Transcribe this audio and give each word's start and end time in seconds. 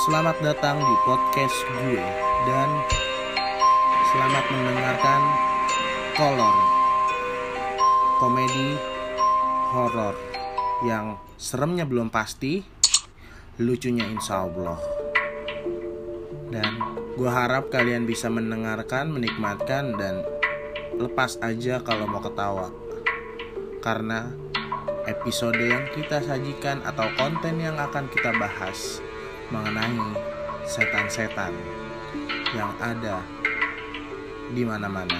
Selamat 0.00 0.40
datang 0.40 0.80
di 0.80 0.96
podcast 1.04 1.52
gue 1.76 2.00
dan 2.48 2.68
selamat 4.08 4.44
mendengarkan 4.48 5.20
Kolor 6.16 6.56
komedi 8.16 8.80
horor 9.76 10.16
yang 10.88 11.20
seremnya 11.36 11.84
belum 11.84 12.08
pasti, 12.08 12.64
lucunya 13.60 14.08
insya 14.08 14.48
Allah. 14.48 14.80
Dan 16.48 16.80
gue 17.20 17.28
harap 17.28 17.68
kalian 17.68 18.08
bisa 18.08 18.32
mendengarkan, 18.32 19.12
menikmatkan 19.12 20.00
dan 20.00 20.24
lepas 20.96 21.36
aja 21.44 21.84
kalau 21.84 22.08
mau 22.08 22.24
ketawa. 22.24 22.72
Karena 23.84 24.32
episode 25.04 25.60
yang 25.60 25.92
kita 25.92 26.24
sajikan 26.24 26.80
atau 26.88 27.04
konten 27.20 27.60
yang 27.60 27.76
akan 27.76 28.08
kita 28.08 28.32
bahas 28.40 29.04
mengenai 29.50 29.98
setan-setan 30.66 31.54
yang 32.54 32.70
ada 32.78 33.18
di 34.50 34.62
mana-mana. 34.62 35.18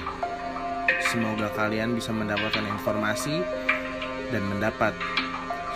Semoga 1.10 1.50
kalian 1.54 1.98
bisa 1.98 2.14
mendapatkan 2.14 2.62
informasi 2.62 3.42
dan 4.30 4.42
mendapat 4.46 4.95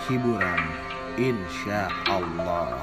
hiburan. 0.07 0.59
Insya 1.15 1.87
Allah. 2.11 2.75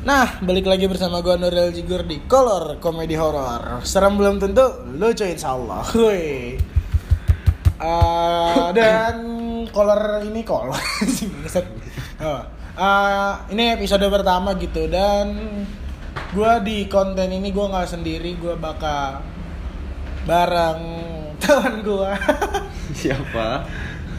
Nah, 0.00 0.40
balik 0.40 0.68
lagi 0.68 0.88
bersama 0.88 1.20
gue 1.20 1.36
Nuril 1.36 1.76
Jigur 1.76 2.04
di 2.04 2.24
Color 2.24 2.80
Komedi 2.80 3.16
Horror. 3.16 3.84
Serem 3.84 4.16
belum 4.16 4.40
tentu, 4.40 4.64
lucu 4.96 5.24
insya 5.28 5.56
Allah. 5.56 5.84
Wih. 5.96 6.56
Uh, 7.80 8.68
dan 8.76 9.16
color 9.76 10.24
ini 10.24 10.40
color 10.44 10.76
sih. 11.04 11.28
Oh. 12.20 12.44
Uh, 12.76 13.32
ini 13.48 13.72
episode 13.80 14.04
pertama 14.12 14.52
gitu 14.60 14.84
dan 14.92 15.32
gue 16.36 16.52
di 16.64 16.84
konten 16.84 17.32
ini 17.32 17.48
gue 17.48 17.66
nggak 17.66 17.88
sendiri 17.88 18.36
gue 18.36 18.60
bakal 18.60 19.24
bareng 20.28 20.80
teman 21.42 21.80
gue 21.80 22.12
Siapa? 22.92 23.64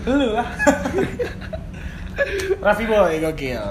lu. 0.09 0.33
Lah 0.33 0.49
Raffi 2.57 2.89
Boy 2.89 3.21
gokil. 3.21 3.65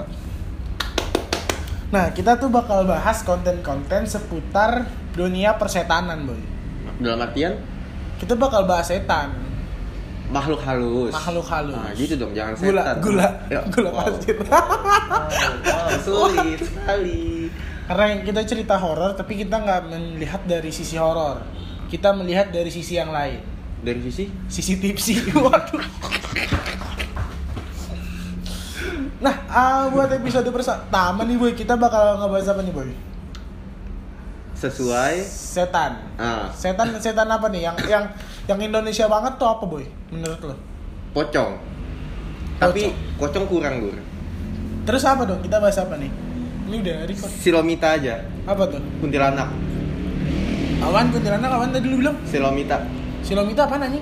Nah 1.91 2.15
kita 2.15 2.39
tuh 2.39 2.47
bakal 2.47 2.87
bahas 2.87 3.19
konten-konten 3.27 4.07
seputar 4.07 4.87
dunia 5.11 5.59
persetanan 5.59 6.23
boy. 6.23 6.39
Dalam 7.03 7.19
artian? 7.19 7.59
Kita 8.15 8.39
bakal 8.39 8.63
bahas 8.63 8.87
setan 8.87 9.50
makhluk 10.31 10.61
halus. 10.63 11.11
makhluk 11.11 11.47
halus. 11.51 11.75
Nah, 11.75 11.91
gitu 11.93 12.13
dong, 12.15 12.31
jangan 12.31 12.53
gula 12.55 12.81
setan. 12.81 12.97
gula 13.03 13.27
Ya, 13.51 13.59
gula 13.67 13.89
wow. 13.91 13.99
pasir 14.07 14.37
Wow, 14.41 15.89
sulit 16.01 16.59
sekali. 16.63 17.51
karena 17.91 18.23
kita 18.23 18.41
cerita 18.47 18.75
horor 18.79 19.11
tapi 19.19 19.35
kita 19.35 19.59
nggak 19.59 19.81
melihat 19.91 20.41
dari 20.47 20.71
sisi 20.71 20.95
horor. 20.95 21.43
Kita 21.91 22.15
melihat 22.15 22.47
dari 22.49 22.71
sisi 22.71 22.95
yang 22.95 23.11
lain. 23.11 23.43
Dari 23.83 23.99
sisi? 23.99 24.31
Sisi 24.47 24.79
tipsi. 24.79 25.19
Waduh. 25.45 25.83
Nah 29.19 29.35
ah, 29.51 29.91
buat 29.91 30.07
episode 30.15 30.47
pertama 30.47 31.27
nih 31.27 31.35
boy. 31.35 31.51
Kita 31.51 31.75
bakal 31.75 32.23
ngebahas 32.23 32.55
apa 32.55 32.63
nih 32.63 32.73
boy 32.73 33.10
sesuai 34.61 35.25
setan 35.25 35.97
ah, 36.15 36.53
setan 36.53 36.93
setan 37.01 37.25
apa 37.25 37.49
nih 37.49 37.65
yang 37.65 37.77
yang 37.89 38.05
yang 38.45 38.59
Indonesia 38.61 39.09
banget 39.09 39.33
tuh 39.35 39.49
apa 39.49 39.63
boy 39.65 39.81
menurut 40.13 40.41
lo 40.43 40.55
pocong. 41.11 41.57
Tapi 42.55 42.93
pocong 43.17 43.49
kurang, 43.49 43.81
Gur. 43.81 43.97
terus 44.85 45.01
apa 45.01 45.25
dong 45.25 45.41
kita 45.41 45.57
bahas 45.57 45.75
apa 45.75 45.97
nih 45.97 46.13
ini 46.69 46.77
udah 46.79 46.97
record 47.03 47.31
Silomita 47.33 47.97
aja. 47.97 48.21
apa 48.45 48.69
tuh 48.69 48.77
Kuntilanak. 49.01 49.49
awan 50.79 51.09
kuntilanak 51.09 51.49
awan 51.49 51.69
tadi 51.69 51.89
lu 51.89 51.97
bilang 51.97 52.15
Silomita. 52.23 52.77
silomita 53.21 53.65
apa 53.65 53.75
nanya 53.75 53.97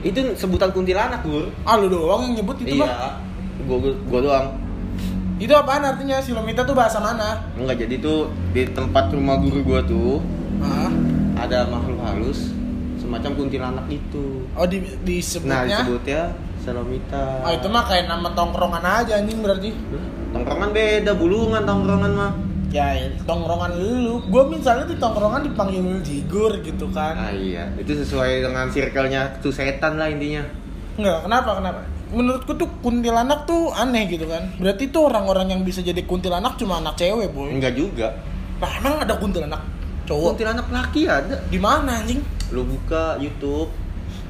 Itu 0.00 0.16
sebutan 0.32 0.72
kuntilanak, 0.72 1.20
Gur. 1.22 1.52
ah 1.60 1.76
lu 1.76 1.92
doang 1.92 2.24
yang 2.24 2.40
nyebut 2.40 2.56
itu 2.64 2.80
iya. 2.80 3.20
Gua, 3.68 3.76
gua, 3.76 3.92
gua 4.08 4.20
doang. 4.24 4.46
Itu 5.40 5.52
apaan 5.56 5.80
artinya? 5.80 6.20
Silomita 6.20 6.68
tuh 6.68 6.76
bahasa 6.76 7.00
mana? 7.00 7.40
Enggak, 7.56 7.88
jadi 7.88 7.96
tuh 7.96 8.28
di 8.52 8.68
tempat 8.68 9.08
rumah 9.08 9.40
guru 9.40 9.64
gua 9.64 9.80
tuh 9.80 10.20
ah 10.60 10.92
ada 11.40 11.64
makhluk 11.72 11.96
halus 12.04 12.52
semacam 13.00 13.32
kuntilanak 13.32 13.86
itu. 13.88 14.44
oh 14.52 14.66
di 14.68 14.84
Nah, 14.84 15.00
disebutnya 15.00 15.64
disebutnya 15.64 16.22
Silomita. 16.60 17.24
oh 17.40 17.52
itu 17.56 17.66
mah 17.72 17.88
kayak 17.88 18.04
nama 18.04 18.28
tongkrongan 18.36 18.84
aja 18.84 19.16
anjing 19.16 19.40
berarti. 19.40 19.72
Tongkrongan 20.30 20.70
beda, 20.76 21.12
bulungan 21.16 21.62
tongkrongan 21.64 22.12
mah. 22.12 22.32
ya 22.70 22.94
tongkrongan 23.26 23.72
lu. 23.80 24.22
Gue 24.30 24.44
misalnya 24.46 24.86
di 24.86 24.94
tongkrongan 25.00 25.42
dipanggil 25.42 25.82
jigur 26.06 26.60
gitu 26.62 26.86
kan. 26.94 27.18
Ah 27.18 27.32
iya, 27.34 27.66
itu 27.80 27.96
sesuai 27.96 28.46
dengan 28.46 28.70
circle-nya 28.70 29.40
tuh 29.42 29.50
setan 29.50 29.98
lah 29.98 30.06
intinya. 30.06 30.44
Enggak, 30.94 31.24
kenapa 31.26 31.50
kenapa 31.58 31.80
menurutku 32.10 32.52
tuh 32.54 32.68
kuntilanak 32.80 33.44
tuh 33.44 33.70
aneh 33.70 34.06
gitu 34.06 34.26
kan 34.26 34.50
berarti 34.58 34.90
tuh 34.90 35.06
orang-orang 35.06 35.50
yang 35.50 35.60
bisa 35.62 35.78
jadi 35.80 36.02
kuntilanak 36.02 36.54
cuma 36.54 36.78
anak 36.78 36.94
cewek 36.94 37.30
boy 37.30 37.50
Enggak 37.50 37.74
juga. 37.74 38.12
nah 38.58 38.70
emang 38.76 38.94
ada 38.98 39.14
kuntilanak 39.14 39.62
cowok 40.04 40.34
Kuntilanak 40.34 40.66
laki 40.68 41.06
ada. 41.06 41.38
di 41.46 41.56
mana 41.56 42.02
anjing 42.02 42.18
Lu 42.50 42.66
buka 42.66 43.14
YouTube 43.16 43.70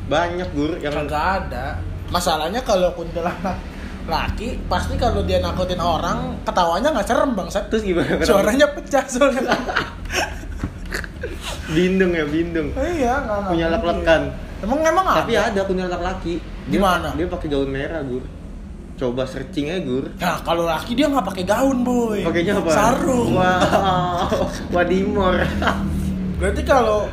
banyak 0.07 0.53
gur 0.53 0.77
yang 0.77 0.93
kagak 0.93 1.25
ada 1.47 1.81
masalahnya 2.09 2.61
kalau 2.61 2.93
kuntilanak 2.93 3.57
laki 4.05 4.59
pasti 4.67 4.99
kalau 4.99 5.23
dia 5.23 5.39
nakutin 5.39 5.79
orang 5.79 6.37
ketawanya 6.43 6.91
nggak 6.91 7.07
serem 7.07 7.31
bangsat 7.33 7.71
terus 7.71 7.81
gimana? 7.81 8.19
suaranya 8.21 8.67
pecah 8.69 9.05
soalnya 9.07 9.55
bindeng 11.71 12.11
ya 12.11 12.25
bindeng. 12.27 12.69
iya 12.77 13.15
nggak 13.23 13.39
Punya 13.47 13.67
mungkin. 13.71 13.75
lek-lekan. 13.79 14.23
emang 14.61 14.79
emang 14.83 15.07
Tapi 15.07 15.33
ada 15.33 15.55
ada 15.55 15.61
kuntilanak 15.63 16.03
laki. 16.03 16.35
Di 16.67 16.77
mana? 16.77 17.15
Dia 17.15 17.25
pakai 17.25 17.49
gaun 17.49 17.71
merah 17.71 18.03
gur. 18.03 18.25
Coba 18.97 19.25
searching 19.25 19.73
aja 19.73 19.81
gur. 19.81 20.13
Nah, 20.21 20.45
kalau 20.45 20.69
laki 20.69 20.93
dia 20.93 21.09
nggak 21.09 21.25
pakai 21.25 21.45
gaun, 21.49 21.81
boy. 21.81 22.21
Pakainya 22.21 22.61
apa? 22.61 22.69
Sarung. 22.69 23.33
Wow, 23.33 24.45
wadimor. 24.71 25.41
Berarti 26.41 26.63
kalau 26.65 27.09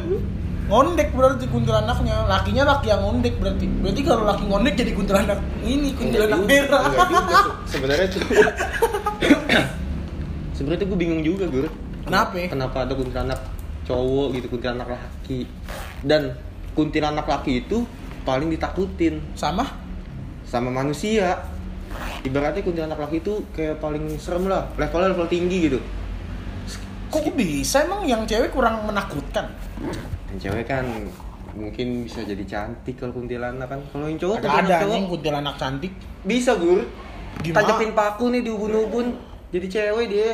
ngondek 0.67 1.15
berarti 1.15 1.47
kuntilanaknya, 1.47 2.27
lakinya 2.27 2.63
laki 2.75 2.91
yang 2.91 2.99
ngondek 3.03 3.39
berarti. 3.39 3.65
Berarti 3.79 4.01
kalau 4.03 4.23
laki 4.27 4.43
ngondek 4.47 4.73
jadi 4.75 4.91
kuntilanak 4.91 5.39
ini 5.63 5.89
kuntilanak 5.95 6.39
merah. 6.43 6.81
Enggak 6.91 7.07
juga. 7.07 7.39
Se- 7.39 7.55
Sebenarnya 7.75 8.07
tuh. 8.11 8.21
Sebenarnya 10.55 10.79
tuh 10.83 10.87
gue 10.91 10.99
bingung 10.99 11.21
juga 11.23 11.45
gur. 11.47 11.67
Kenapa? 12.07 12.39
Kenapa 12.47 12.77
ada 12.87 12.93
kuntilanak 12.95 13.39
cowok 13.83 14.27
gitu, 14.35 14.47
kuntilanak 14.51 14.87
laki. 14.91 15.43
Dan 16.03 16.35
kuntilanak 16.71 17.27
laki 17.27 17.63
itu 17.63 17.83
paling 18.27 18.51
ditakutin 18.51 19.23
Sama? 19.31 19.63
sama 20.43 20.67
manusia. 20.67 21.39
Ibaratnya 22.23 22.59
kuntilanak 22.59 22.99
laki 22.99 23.23
itu 23.23 23.39
kayak 23.51 23.79
paling 23.79 24.19
serem 24.19 24.47
lah, 24.47 24.67
levelnya 24.75 25.15
level 25.15 25.27
tinggi 25.27 25.71
gitu. 25.71 25.79
Kok 27.07 27.31
bisa 27.35 27.87
emang 27.87 28.03
yang 28.03 28.27
cewek 28.27 28.51
kurang 28.51 28.83
menakutkan? 28.83 29.47
Dan 30.27 30.35
cewek 30.39 30.67
kan 30.67 30.83
mungkin 31.55 32.03
bisa 32.03 32.23
jadi 32.23 32.43
cantik 32.43 32.99
kalau 32.99 33.15
kuntilanak 33.15 33.67
kan. 33.67 33.79
Kalau 33.91 34.07
yang 34.11 34.19
cowok 34.19 34.35
Ada 34.39 34.47
ada 34.47 34.51
kuntilanak 34.51 34.79
anjing 34.83 35.05
kuntilanak 35.07 35.55
cantik. 35.55 35.93
bisa 36.23 36.51
gur. 36.55 36.79
Gimana? 37.43 37.55
Tancepin 37.63 37.91
paku 37.95 38.25
nih 38.31 38.41
di 38.43 38.49
ubun-ubun 38.51 39.07
jadi 39.51 39.67
cewek 39.67 40.05
dia. 40.11 40.31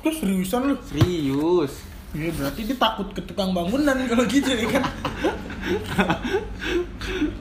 Terus 0.00 0.16
seriusan 0.20 0.60
lu? 0.72 0.76
Serius. 0.84 1.72
Iya 2.14 2.30
berarti 2.30 2.60
dia 2.62 2.78
takut 2.78 3.10
ke 3.10 3.20
tukang 3.26 3.50
bangunan 3.50 3.98
kalau 4.06 4.22
gitu 4.30 4.46
ya 4.54 4.70
kan. 4.70 4.86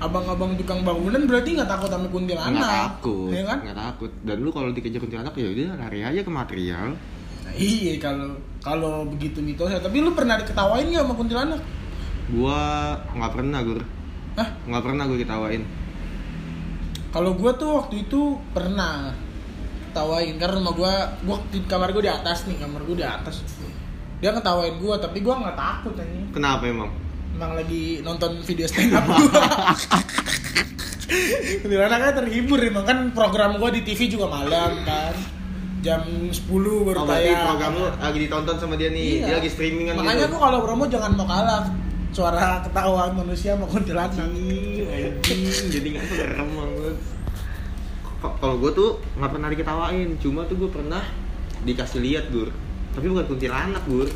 Abang-abang 0.01 0.57
tukang 0.57 0.81
bangunan 0.81 1.21
berarti 1.29 1.53
nggak 1.53 1.69
takut 1.69 1.89
sama 1.93 2.09
kuntilanak. 2.09 2.57
Nggak 2.57 2.73
takut, 2.89 3.29
Ya 3.29 3.43
kan? 3.45 3.57
nggak 3.61 3.77
takut. 3.77 4.11
Dan 4.25 4.37
lu 4.41 4.49
kalau 4.49 4.73
dikejar 4.73 4.97
kuntilanak 4.97 5.33
ya 5.37 5.45
udah 5.45 5.77
lari 5.77 5.99
aja 6.01 6.19
ke 6.25 6.31
material. 6.33 6.97
Nah, 7.43 7.53
iya 7.53 7.93
kalau 8.01 8.33
kalau 8.65 9.05
begitu 9.05 9.45
mitosnya. 9.45 9.77
Tapi 9.77 10.01
lu 10.01 10.17
pernah 10.17 10.41
diketawain 10.41 10.89
nggak 10.89 11.05
sama 11.05 11.13
kuntilanak? 11.13 11.61
Gua 12.33 12.59
nggak 13.13 13.31
pernah 13.35 13.59
gur, 13.61 13.79
Hah? 14.39 14.49
nggak 14.65 14.83
pernah 14.83 15.03
gue 15.05 15.17
ketawain. 15.21 15.63
Kalau 17.13 17.37
gua 17.37 17.51
tuh 17.53 17.77
waktu 17.77 18.09
itu 18.09 18.41
pernah 18.57 19.13
ketawain 19.91 20.33
karena 20.41 20.57
rumah 20.57 20.73
gua, 20.73 20.93
gua 21.21 21.37
di 21.53 21.61
kamar 21.69 21.93
gua 21.93 22.01
di 22.01 22.09
atas 22.09 22.49
nih, 22.49 22.57
kamar 22.57 22.81
gua 22.87 22.95
di 22.97 23.05
atas. 23.05 23.43
Dia 24.23 24.31
ngetawain 24.31 24.79
gua, 24.79 24.95
tapi 24.95 25.19
gua 25.19 25.35
nggak 25.35 25.57
takut 25.59 25.99
ini. 25.99 26.31
Kenapa 26.31 26.63
emang? 26.63 26.87
Emang 27.35 27.59
lagi 27.59 27.99
nonton 27.99 28.39
video 28.39 28.63
stand 28.63 28.95
up 28.95 29.03
gua. 29.03 29.19
Kuntilanaknya 31.59 32.11
terhibur 32.15 32.55
emang 32.57 32.87
kan 32.87 33.11
program 33.11 33.59
gua 33.59 33.67
di 33.67 33.83
TV 33.83 34.07
juga 34.07 34.31
malam 34.31 34.79
kan. 34.81 35.11
Jam 35.83 35.99
10 36.07 36.39
baru 36.87 36.95
Oh 36.95 37.03
tayang. 37.03 37.43
program 37.43 37.71
lu 37.75 37.87
lagi 37.91 38.17
ditonton 38.23 38.55
sama 38.55 38.79
dia 38.79 38.87
nih, 38.87 39.19
Iya. 39.19 39.25
dia 39.27 39.35
lagi 39.43 39.49
streamingan 39.51 39.99
Makanya 39.99 40.15
gitu. 40.23 40.31
gua 40.31 40.41
kalau 40.41 40.59
promo 40.63 40.83
jangan 40.87 41.11
mau 41.19 41.27
kalah. 41.27 41.63
Suara 42.13 42.63
ketawa 42.63 43.11
manusia 43.11 43.59
sama 43.59 43.67
kuntilanak. 43.67 44.15
Jadi 45.67 45.87
nggak 45.91 46.05
serem 46.07 46.47
banget. 46.47 46.95
Kalau 48.23 48.55
gue 48.55 48.71
tuh 48.71 48.89
nggak 49.19 49.31
pernah 49.35 49.49
diketawain 49.51 50.09
cuma 50.15 50.47
tuh 50.47 50.55
gue 50.55 50.69
pernah 50.71 51.03
dikasih 51.59 51.99
lihat 51.99 52.31
gur 52.31 52.55
tapi 52.93 53.05
bukan 53.07 53.25
kuntilanak 53.25 53.83
gur 53.83 54.07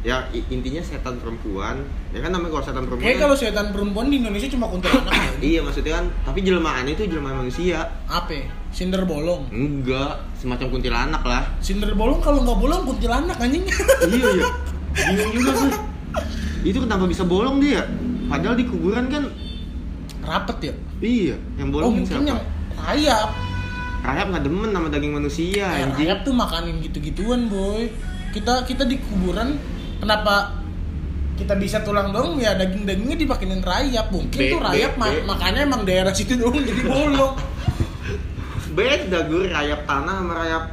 ya 0.00 0.16
intinya 0.48 0.80
setan 0.80 1.20
perempuan 1.20 1.76
ya 2.10 2.18
kan 2.18 2.30
namanya 2.30 2.50
kalau 2.50 2.64
setan 2.64 2.84
perempuan 2.84 3.04
Kayak 3.04 3.14
kan- 3.14 3.22
kalau 3.22 3.36
setan 3.36 3.66
perempuan 3.68 4.06
di 4.08 4.16
Indonesia 4.16 4.48
cuma 4.48 4.66
kuntilanak 4.66 5.12
ya. 5.14 5.30
iya 5.40 5.60
maksudnya 5.60 5.92
kan 5.94 6.04
tapi 6.24 6.38
jelmaannya 6.40 6.92
itu 6.94 7.04
jelmaan 7.06 7.36
manusia 7.38 7.78
Apa? 8.06 8.32
Sinder 8.70 9.02
bolong. 9.02 9.50
enggak 9.50 10.24
semacam 10.34 10.66
kuntilanak 10.70 11.22
lah 11.22 11.42
Sinder 11.58 11.92
bolong 11.92 12.18
kalau 12.18 12.40
nggak 12.40 12.58
bolong 12.58 12.82
kuntilanak 12.86 13.36
anjing. 13.36 13.66
iya 14.08 14.26
iya 14.32 14.48
bingung 15.06 15.32
juga 15.32 15.50
gue 15.54 15.70
itu 16.62 16.78
kenapa 16.78 17.04
bisa 17.04 17.22
bolong 17.22 17.60
dia 17.60 17.84
padahal 18.26 18.54
di 18.54 18.64
kuburan 18.64 19.04
kan 19.06 19.28
Rapet 20.20 20.58
ya? 20.62 20.74
iya 20.98 21.36
yang 21.56 21.68
Oh 21.68 21.74
bolong 21.74 21.92
kan 21.92 22.00
mungkin 22.00 22.08
siapa 22.08 22.24
yang. 22.26 22.40
Rayap 24.10 24.26
nggak 24.28 24.44
demen 24.44 24.70
sama 24.70 24.88
daging 24.88 25.14
manusia 25.14 25.62
Ya, 25.62 25.86
anjing. 25.86 26.02
rayap 26.02 26.18
tuh 26.20 26.34
makanin 26.34 26.76
gitu-gituan 26.80 27.46
boy. 27.46 27.86
Kita 28.30 28.62
kita 28.62 28.82
di 28.82 28.98
kuburan 29.00 29.54
kenapa 29.96 30.58
kita 31.34 31.56
bisa 31.56 31.80
tulang 31.80 32.10
dong 32.10 32.36
ya 32.36 32.52
daging-dagingnya 32.52 33.16
dipakein 33.16 33.58
rayap. 33.60 34.10
Mungkin 34.10 34.34
Be- 34.36 34.50
tuh 34.50 34.60
rayap 34.60 34.92
be- 34.92 34.98
ma- 34.98 35.08
be. 35.08 35.20
makanya 35.24 35.60
emang 35.62 35.82
daerah 35.82 36.10
situ 36.10 36.34
dong 36.34 36.54
jadi 36.54 36.82
bolong. 36.82 37.34
Beda 38.70 39.26
gue 39.26 39.48
rayap 39.48 39.82
tanah 39.82 40.14
sama 40.16 40.34
rayap 40.36 40.64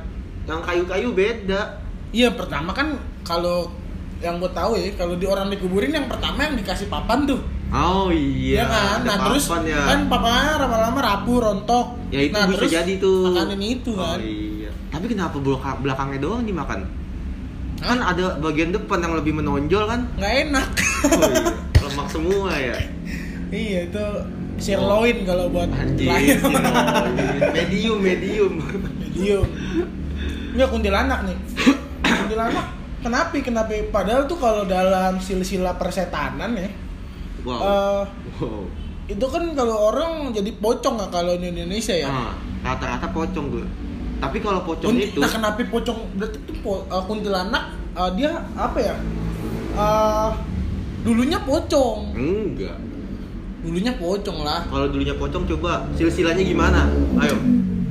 yang 0.45 0.61
kayu-kayu 0.61 1.11
beda. 1.11 1.61
Iya 2.09 2.31
pertama 2.31 2.71
kan 2.71 2.93
kalau 3.21 3.67
yang 4.17 4.37
gue 4.37 4.49
tahu 4.49 4.73
ya 4.73 4.93
kalau 4.95 5.13
di 5.13 5.25
orang 5.25 5.49
dikuburin 5.49 5.91
yang 5.91 6.07
pertama 6.07 6.41
yang 6.41 6.55
dikasih 6.55 6.87
papan 6.87 7.25
tuh 7.25 7.41
oh 7.67 8.07
iya 8.09 8.61
Iya 8.61 8.63
kan? 8.65 8.97
ada 9.01 9.07
Nah 9.07 9.17
terus 9.27 9.45
ya. 9.65 9.81
kan 9.83 9.99
papannya 10.07 10.53
lama-lama 10.63 10.99
rapuh, 11.03 11.37
rontok. 11.43 11.87
ya 12.07 12.19
itu 12.23 12.33
nah, 12.33 12.47
bisa 12.47 12.57
terus 12.63 12.71
jadi 12.71 12.93
tuh 12.97 13.19
Makanin 13.27 13.61
itu 13.61 13.91
kan. 13.95 14.17
oh, 14.17 14.23
iya 14.23 14.69
tapi 14.87 15.05
kenapa 15.11 15.35
belakang 15.37 15.77
belakangnya 15.83 16.19
doang 16.23 16.43
dimakan 16.47 16.79
kan 17.77 17.99
ada 18.01 18.39
bagian 18.39 18.73
depan 18.73 19.03
yang 19.03 19.13
lebih 19.13 19.37
menonjol 19.37 19.83
kan 19.85 20.01
Nggak 20.17 20.33
enak. 20.49 20.67
oh, 21.05 21.21
iya. 21.29 21.45
lemak 21.85 22.07
semua 22.09 22.49
ya 22.55 22.77
iya 23.51 23.79
itu 23.85 24.05
sirloin 24.57 25.21
kalau 25.21 25.51
buat 25.53 25.69
layar. 25.69 26.41
medium 27.53 27.97
medium 28.01 28.53
Medium. 29.17 29.45
Ini 30.53 30.65
kuntilanak 30.65 31.25
nih. 31.25 31.37
kuntilanak 32.01 32.65
kenapa? 33.01 33.33
Kenapa? 33.37 33.73
Padahal 33.89 34.25
tuh 34.25 34.37
kalau 34.37 34.65
dalam 34.65 35.17
silsilah 35.17 35.73
persetanan 35.77 36.53
ya, 36.53 36.69
wow 37.47 37.59
eh, 37.59 38.03
wow 38.35 38.61
itu 39.07 39.23
kan 39.25 39.55
kalau 39.55 39.87
orang 39.87 40.35
jadi 40.35 40.51
pocong 40.53 40.99
nggak 40.99 41.11
kalau 41.13 41.39
di 41.39 41.47
Indonesia 41.47 41.95
ya. 41.95 42.05
Ah, 42.05 42.35
rata-rata 42.61 43.07
pocong 43.07 43.47
gue 43.49 43.65
tapi 44.17 44.43
kalau 44.43 44.59
pocong 44.61 44.91
Kunti- 44.91 45.07
itu 45.07 45.19
Nah 45.19 45.29
kenapa 45.29 45.63
pocong 45.63 45.99
berarti 46.13 46.37
tuh 46.43 46.55
po- 46.59 46.83
eh, 46.83 47.03
kuntilanak 47.07 47.63
eh, 47.95 48.09
dia 48.13 48.35
apa 48.51 48.77
ya? 48.77 48.95
Eh, 49.73 50.29
dulunya 50.99 51.39
pocong, 51.39 52.11
enggak 52.13 52.75
dulunya 53.57 53.93
pocong 53.93 54.43
lah. 54.43 54.67
kalau 54.67 54.87
dulunya 54.87 55.15
pocong 55.15 55.47
coba 55.47 55.87
silsilahnya 55.93 56.43
gimana 56.43 56.91
ayo 57.17 57.35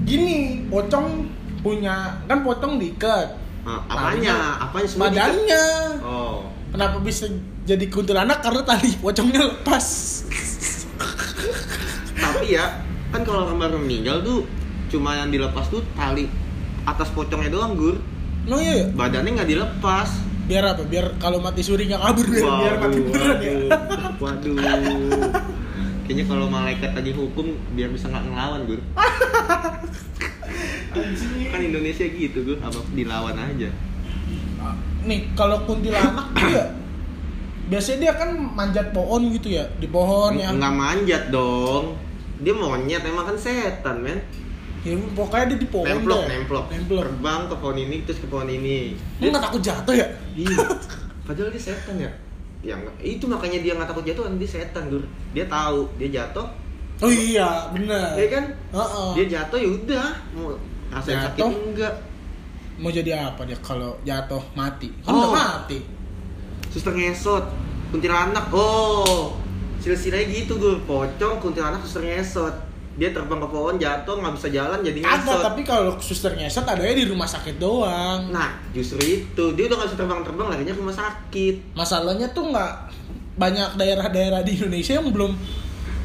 Gini, 0.05 0.63
pocong 0.67 1.27
punya 1.59 2.15
kan 2.23 2.39
pocong 2.41 2.79
diikat. 2.79 3.27
Ah, 3.67 3.83
apanya 3.89 4.55
apanya 4.61 4.87
semua? 4.87 5.11
Badannya. 5.11 5.65
oh 5.99 6.47
Kenapa 6.71 7.01
bisa 7.01 7.27
jadi 7.67 7.85
kuntilanak 7.87 8.39
karena 8.41 8.63
tali 8.63 8.95
pocongnya 8.97 9.43
lepas. 9.45 9.87
tapi 12.17 12.55
ya 12.55 12.81
kan 13.11 13.21
kalau 13.23 13.45
orang 13.45 13.59
baru 13.59 13.77
meninggal 13.77 14.23
tuh 14.23 14.47
cuma 14.89 15.15
yang 15.15 15.29
dilepas 15.29 15.67
tuh 15.67 15.83
tali 15.93 16.31
atas 16.85 17.11
pocongnya 17.11 17.51
doang 17.51 17.75
gur 17.75 17.97
No 18.47 18.63
iya 18.63 18.87
ya? 18.87 18.95
badannya 18.95 19.35
nggak 19.35 19.51
dilepas 19.51 20.09
Biar 20.47 20.63
apa? 20.63 20.87
Biar 20.87 21.19
kalau 21.19 21.43
mati 21.43 21.59
suri 21.59 21.91
nggak 21.91 21.99
kabur 21.99 22.23
biar, 22.25 22.47
biar 22.47 22.75
mati 22.79 22.99
beneran 23.03 23.39
ya. 23.43 23.51
waduh, 24.17 24.55
waduh. 24.55 25.35
kayaknya 26.07 26.25
kalau 26.25 26.47
malaikat 26.47 26.95
lagi 26.95 27.11
hukum 27.11 27.47
biar 27.75 27.91
bisa 27.91 28.07
nggak 28.07 28.25
ngelawan 28.25 28.61
gur 28.65 28.79
kan 31.47 31.61
Indonesia 31.61 32.07
gitu 32.07 32.39
gur 32.43 32.59
apa 32.63 32.79
dilawan 32.95 33.35
aja 33.37 33.71
Ah, 34.57 34.73
Nih, 35.05 35.29
kalau 35.37 35.63
kuntilanak 35.63 36.33
tuh 36.33 36.49
ya 36.49 36.65
biasanya 37.67 37.99
dia 37.99 38.13
kan 38.15 38.31
manjat 38.35 38.95
pohon 38.95 39.27
gitu 39.35 39.59
ya 39.59 39.67
di 39.83 39.91
pohon 39.91 40.39
yang 40.39 40.59
nggak 40.59 40.75
manjat 40.75 41.23
dong. 41.35 41.99
Dia 42.39 42.53
monyet 42.53 43.03
emang 43.03 43.27
kan 43.27 43.37
setan 43.37 44.05
men. 44.05 44.21
Ya, 44.87 44.95
pokoknya 44.95 45.51
dia 45.51 45.59
di 45.59 45.69
pohon 45.69 45.87
nemplok 45.89 46.23
deh. 46.23 46.31
nemplok. 46.31 46.65
Nemplok. 46.71 47.03
Terbang 47.03 47.41
ke 47.51 47.55
pohon 47.59 47.79
ini 47.81 47.97
terus 48.07 48.19
ke 48.23 48.27
pohon 48.31 48.47
ini. 48.47 48.95
Lu 49.19 49.35
nggak 49.35 49.45
takut 49.51 49.59
jatuh 49.59 49.95
ya? 49.99 50.07
Iya. 50.39 50.59
Padahal 51.27 51.51
dia 51.51 51.63
setan 51.63 51.97
ya. 51.99 52.11
Yang 52.63 52.87
itu 53.03 53.25
makanya 53.27 53.59
dia 53.67 53.73
nggak 53.75 53.89
takut 53.91 54.05
jatuh 54.07 54.31
kan 54.31 54.35
dia 54.39 54.47
setan 54.47 54.87
dur. 54.87 55.03
Dia 55.35 55.51
tahu 55.51 55.91
dia 55.99 56.09
jatuh. 56.23 56.47
Oh 57.03 57.11
iya 57.13 57.67
bener. 57.75 58.15
Ya 58.15 58.27
kan? 58.31 58.45
Heeh. 58.73 59.09
dia 59.19 59.25
jatuh 59.27 59.59
ya 59.59 59.69
udah. 59.75 60.09
Mau 60.33 60.55
sakit 61.03 61.43
enggak? 61.43 61.95
Mau 62.79 62.93
jadi 62.93 63.33
apa 63.33 63.43
dia 63.43 63.59
kalau 63.59 63.97
jatuh 64.07 64.45
mati? 64.55 64.93
Kan 65.03 65.11
Oh. 65.11 65.19
udah 65.19 65.33
mati 65.35 65.79
suster 66.77 66.93
ngesot. 66.93 67.49
Kuntilanak. 67.89 68.53
Oh 68.53 69.47
silsilahnya 69.87 70.27
gitu 70.43 70.59
gue 70.59 70.83
pocong 70.83 71.39
kuntilanak 71.39 71.79
suster 71.87 72.03
ngesot. 72.03 72.67
Dia 72.97 73.13
terbang 73.13 73.39
ke 73.39 73.49
pohon 73.53 73.77
jatuh 73.79 74.19
nggak 74.19 74.35
bisa 74.35 74.49
jalan 74.51 74.83
jadi 74.83 74.99
ngesot. 75.05 75.47
tapi 75.47 75.63
kalau 75.63 75.95
suster 76.03 76.35
ngesot 76.35 76.67
adanya 76.67 76.97
di 76.99 77.07
rumah 77.07 77.31
sakit 77.31 77.55
doang. 77.63 78.35
nah 78.35 78.59
justru 78.75 78.99
itu. 79.07 79.45
Dia 79.55 79.71
udah 79.71 79.77
nggak 79.79 79.89
bisa 79.95 79.99
terbang 80.03 80.21
terbang 80.27 80.47
larinya 80.51 80.75
ke 80.75 80.81
rumah 80.83 80.97
sakit. 80.99 81.55
Masalahnya 81.79 82.27
tuh 82.35 82.51
nggak 82.51 82.73
banyak 83.39 83.79
daerah-daerah 83.79 84.43
di 84.43 84.59
Indonesia 84.59 84.99
yang 84.99 85.07
belum 85.15 85.39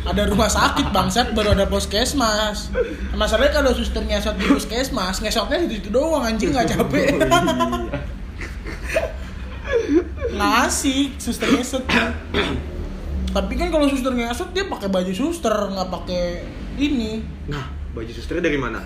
ada 0.06 0.30
rumah 0.30 0.52
sakit 0.52 0.94
bangsat. 0.94 1.34
Baru 1.34 1.58
ada 1.58 1.66
puskesmas. 1.66 2.70
Masalahnya 3.18 3.66
kalau 3.66 3.74
suster 3.74 4.06
ngesot 4.06 4.38
di 4.38 4.46
puskesmas, 4.46 5.26
ngesotnya 5.26 5.66
di 5.66 5.82
situ 5.82 5.90
doang 5.90 6.22
anjing 6.22 6.54
nggak 6.54 6.70
capek. 6.70 7.18
Oh. 10.32 10.36
Nggak 10.40 10.54
asik 10.66 11.10
suster 11.20 11.48
ngesot. 11.52 11.84
Tapi 13.32 13.54
kan 13.56 13.68
kalau 13.68 13.88
suster 13.88 14.12
ngesot 14.12 14.52
dia 14.52 14.68
pakai 14.68 14.88
baju 14.88 15.12
suster 15.12 15.52
nggak 15.52 15.90
pakai 15.92 16.24
ini. 16.80 17.20
nah 17.52 17.68
baju 17.92 18.08
susternya 18.08 18.48
dari 18.48 18.56
mana 18.56 18.80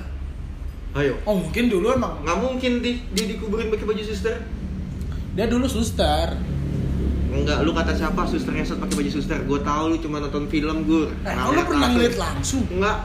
ayo 0.98 1.22
Oh 1.30 1.38
mungkin 1.38 1.70
dulu 1.70 1.94
emang 1.94 2.26
nggak 2.26 2.38
mungkin 2.42 2.82
di 2.82 2.98
dia 3.14 3.30
dikuburin 3.30 3.70
pakai 3.70 3.86
baju 3.86 4.02
suster 4.02 4.42
dia 5.36 5.46
dulu 5.46 5.68
suster. 5.68 6.32
Enggak, 7.28 7.68
lu 7.68 7.76
kata 7.76 7.92
siapa 7.92 8.24
suster 8.24 8.56
ngesot 8.56 8.80
pakai 8.80 8.96
baju 8.96 9.12
suster? 9.12 9.36
Gue 9.44 9.60
tahu 9.60 9.84
lu 9.92 9.98
cuma 10.00 10.24
nonton 10.24 10.48
film 10.48 10.88
gue. 10.88 11.12
Eh, 11.28 11.36
lu 11.36 11.62
pernah 11.68 11.92
ngeliat 11.92 12.16
langsung? 12.16 12.64
Enggak. 12.72 13.04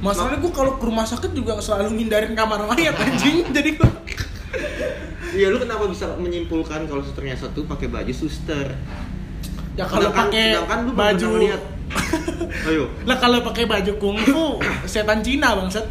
Masalahnya 0.00 0.40
gue 0.40 0.48
kalau 0.48 0.80
ke 0.80 0.84
rumah 0.88 1.04
sakit 1.04 1.36
juga 1.36 1.60
selalu 1.60 2.00
ngindarin 2.00 2.32
kamar 2.32 2.64
mayat 2.64 2.96
anjing. 3.04 3.44
Jadi 3.52 3.76
gue 3.76 3.90
Iya, 5.36 5.52
lu 5.52 5.58
kenapa 5.60 5.84
bisa 5.88 6.08
menyimpulkan 6.16 6.88
kalau 6.88 7.02
suster 7.04 7.22
ngesot 7.24 7.52
tuh 7.52 7.64
pakai 7.68 7.88
baju 7.92 8.12
suster? 8.12 8.76
ya 9.78 9.86
kalau 9.86 10.10
pakai 10.10 10.58
sedangkan 10.58 10.78
lu 10.88 10.92
baju 10.96 11.28
lihat. 11.38 11.62
Ayo. 12.68 12.84
lah 13.08 13.16
kalau 13.16 13.40
pakai 13.40 13.64
baju 13.64 13.92
kungfu 13.96 14.60
setan 14.84 15.22
Cina 15.22 15.54
bangsat. 15.54 15.86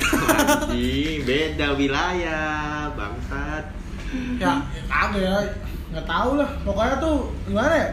Anjing, 0.68 1.24
beda 1.24 1.74
wilayah, 1.74 2.92
bangsat. 2.94 3.66
ya 4.40 4.56
ya 4.72 4.84
kagak 4.88 5.20
ya 5.20 5.36
nggak 5.92 6.08
tahu 6.08 6.40
lah 6.40 6.48
pokoknya 6.64 6.96
tuh 7.00 7.28
gimana 7.44 7.76
ya 7.76 7.90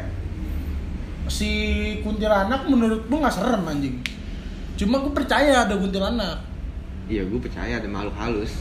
si 1.26 1.50
kuntilanak 2.06 2.70
menurut 2.70 3.02
gue 3.10 3.18
nggak 3.18 3.34
serem 3.34 3.66
anjing 3.66 3.98
cuma 4.78 5.02
gue 5.02 5.10
percaya 5.10 5.66
ada 5.66 5.74
kuntilanak 5.74 6.38
Iya, 7.04 7.28
gue 7.28 7.36
percaya 7.36 7.76
ada 7.76 7.84
makhluk 7.84 8.16
halus. 8.16 8.52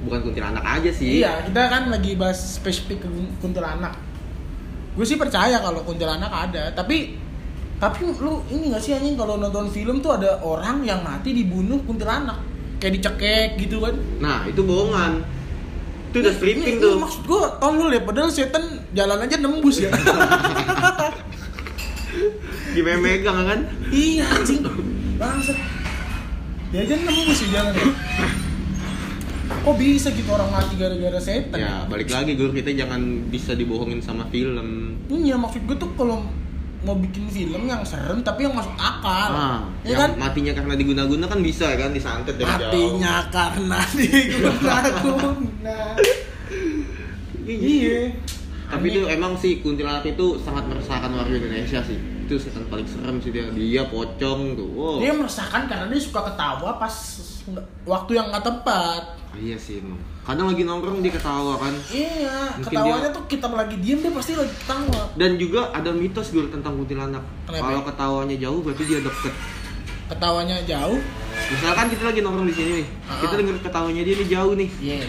Bukan 0.00 0.18
kuntilanak 0.24 0.64
aja 0.64 0.90
sih. 0.90 1.20
iya 1.20 1.44
kita 1.44 1.60
kan 1.68 1.92
lagi 1.92 2.16
bahas 2.16 2.56
spesifik 2.56 3.04
kuntilanak 3.38 3.92
gue 4.90 5.04
sih 5.04 5.14
percaya 5.14 5.60
kalau 5.60 5.84
kuntilanak 5.84 6.28
ada 6.28 6.72
tapi 6.72 7.20
tapi 7.76 8.04
lu 8.16 8.40
ini 8.48 8.72
gak 8.72 8.80
sih 8.80 8.92
anjing 8.92 9.14
kalau 9.14 9.36
nonton 9.36 9.68
film 9.68 10.00
tuh 10.00 10.16
ada 10.16 10.40
orang 10.40 10.82
yang 10.82 11.00
mati 11.00 11.32
dibunuh 11.32 11.80
kuntilanak 11.84 12.36
kayak 12.76 12.96
dicekek 12.96 13.48
gitu 13.56 13.80
kan 13.80 13.92
Nah, 14.18 14.44
itu 14.44 14.60
bohongan. 14.60 15.20
Itu 16.10 16.20
udah 16.20 16.32
stripping 16.32 16.76
ini 16.76 16.82
tuh. 16.82 16.96
maksud 16.96 17.22
gue 17.22 17.42
tolol 17.56 17.88
ya 17.88 18.00
padahal 18.02 18.28
setan 18.28 18.64
jalan 18.90 19.20
aja 19.20 19.36
nembus 19.36 19.78
ya 19.78 19.92
Gimana 22.70 22.98
megang 22.98 23.38
kan? 23.46 23.60
iya 23.90 24.24
anjing 24.26 24.62
bangsat 25.16 25.58
dia 26.70 26.80
aja 26.82 26.94
nembus 26.96 27.38
ya 27.42 27.48
jalan 27.52 27.72
ya 27.74 27.86
kok 29.60 29.76
bisa 29.76 30.08
gitu 30.10 30.30
orang 30.30 30.50
mati 30.50 30.74
gara-gara 30.74 31.18
setan 31.18 31.56
Ya, 31.56 31.84
balik 31.84 32.08
lagi 32.08 32.32
gue 32.32 32.48
kita 32.50 32.72
jangan 32.74 33.00
bisa 33.28 33.52
dibohongin 33.52 34.00
sama 34.00 34.24
film. 34.26 34.96
iya 35.06 35.34
maksud 35.34 35.62
gue 35.62 35.76
tuh 35.76 35.90
kalau 35.94 36.24
mau 36.80 36.96
bikin 36.96 37.28
film 37.28 37.68
yang 37.68 37.84
serem 37.84 38.20
tapi 38.20 38.42
yang 38.42 38.56
masuk 38.56 38.72
akal 38.72 39.30
Ah, 39.30 39.60
ya 39.82 39.92
kan 39.98 40.16
matinya 40.16 40.48
karena 40.50 40.72
diguna-guna 40.74 41.28
kan 41.28 41.40
bisa 41.40 41.76
kan 41.76 41.92
disantet 41.92 42.34
dari 42.34 42.48
matinya 42.48 43.28
karena 43.28 43.78
diguna-guna 43.98 45.78
jauh. 45.92 46.00
iya 47.44 48.16
Tapi 48.64 48.86
itu 48.88 49.02
emang 49.04 49.34
sih 49.34 49.58
kuntilanak 49.58 50.06
itu 50.06 50.38
sangat 50.40 50.62
meresahkan 50.64 51.10
warga 51.10 51.34
Indonesia 51.34 51.82
sih. 51.82 51.98
Itu 52.22 52.38
setan 52.38 52.62
paling 52.64 52.86
serem 52.86 53.18
sih 53.18 53.28
dia. 53.28 53.50
Dia 53.50 53.82
pocong 53.84 54.54
tuh. 54.54 54.70
Wow. 54.70 55.02
dia 55.02 55.10
meresahkan 55.10 55.66
karena 55.66 55.90
dia 55.90 55.98
suka 55.98 56.22
ketawa 56.24 56.78
pas 56.78 56.94
waktu 57.84 58.10
yang 58.12 58.26
nggak 58.28 58.42
tepat 58.42 59.02
iya 59.32 59.54
sih 59.54 59.78
emang. 59.78 59.94
Kadang 60.20 60.46
lagi 60.48 60.62
nongkrong 60.62 61.00
dia 61.00 61.10
ketawa 61.10 61.54
kan. 61.56 61.70
iya 61.88 62.50
Mungkin 62.52 62.66
ketawanya 62.66 62.98
dia- 63.04 63.14
tuh 63.14 63.24
kita 63.26 63.46
lagi 63.48 63.76
diem 63.78 63.98
dia 63.98 64.10
pasti 64.10 64.32
lagi 64.34 64.50
ketawa 64.52 65.00
Dan 65.14 65.30
juga 65.36 65.60
ada 65.70 65.90
mitos 65.90 66.28
gue 66.28 66.44
tentang 66.46 66.74
kuntilanak. 66.76 67.22
Kalau 67.44 67.82
ketawanya 67.82 68.36
jauh 68.36 68.60
berarti 68.60 68.84
dia 68.84 69.00
deket. 69.00 69.34
ketawanya 70.06 70.58
jauh 70.64 70.98
Misalkan 71.48 71.86
kita 71.88 72.02
lagi 72.04 72.20
nongkrong 72.20 72.44
di 72.44 72.52
sini 72.52 72.70
nih, 72.74 72.86
Ah. 73.06 73.22
kita 73.22 73.34
denger 73.36 73.56
ketawanya 73.60 74.02
dia 74.02 74.14
nih 74.16 74.28
jauh 74.28 74.52
nih. 74.52 74.70
iya 74.78 75.06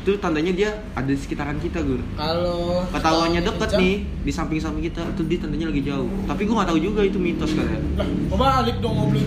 Itu 0.00 0.10
tandanya 0.16 0.52
dia 0.52 0.68
ada 0.92 1.06
di 1.06 1.16
sekitaran 1.16 1.58
kita, 1.58 1.80
Gur. 1.80 1.98
kalau 2.14 2.84
Ketawanya 2.88 3.40
deket 3.42 3.70
nih 3.74 3.94
di 4.20 4.30
samping-samping 4.30 4.84
kita, 4.84 5.02
itu 5.08 5.22
dia 5.24 5.38
tandanya 5.40 5.66
lagi 5.66 5.82
jauh. 5.82 6.08
Tapi 6.24 6.40
gue 6.40 6.54
nggak 6.54 6.68
tahu 6.68 6.78
juga 6.78 7.00
itu 7.00 7.16
mitos 7.16 7.50
kan 7.50 7.66
ya. 7.66 7.78
lah 7.96 8.06
balik 8.30 8.78
dong 8.78 8.94
ngobrol 8.94 9.24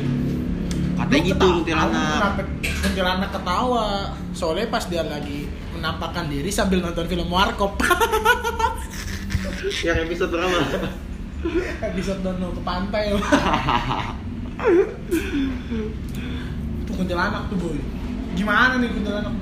Katanya 0.98 1.22
gitu 1.24 1.46
kuntilanak. 1.62 2.42
Kuntilanak 2.82 3.30
ketawa? 3.32 4.12
Soalnya 4.34 4.68
pas 4.68 4.84
dia 4.86 5.02
lagi 5.02 5.48
menampakkan 5.72 6.26
diri 6.26 6.50
sambil 6.50 6.82
nonton 6.82 7.06
film 7.06 7.30
Warkop. 7.30 7.78
Yang 9.86 9.98
episode 10.10 10.32
berapa? 10.34 10.58
Episode 11.94 12.22
dono 12.22 12.50
ke 12.50 12.62
pantai. 12.62 13.14
Tuh 16.84 16.94
kuntilanak 16.96 17.44
tuh 17.48 17.58
boy. 17.58 17.78
Gimana 18.34 18.82
nih 18.82 18.90
kuntilanak? 18.90 19.34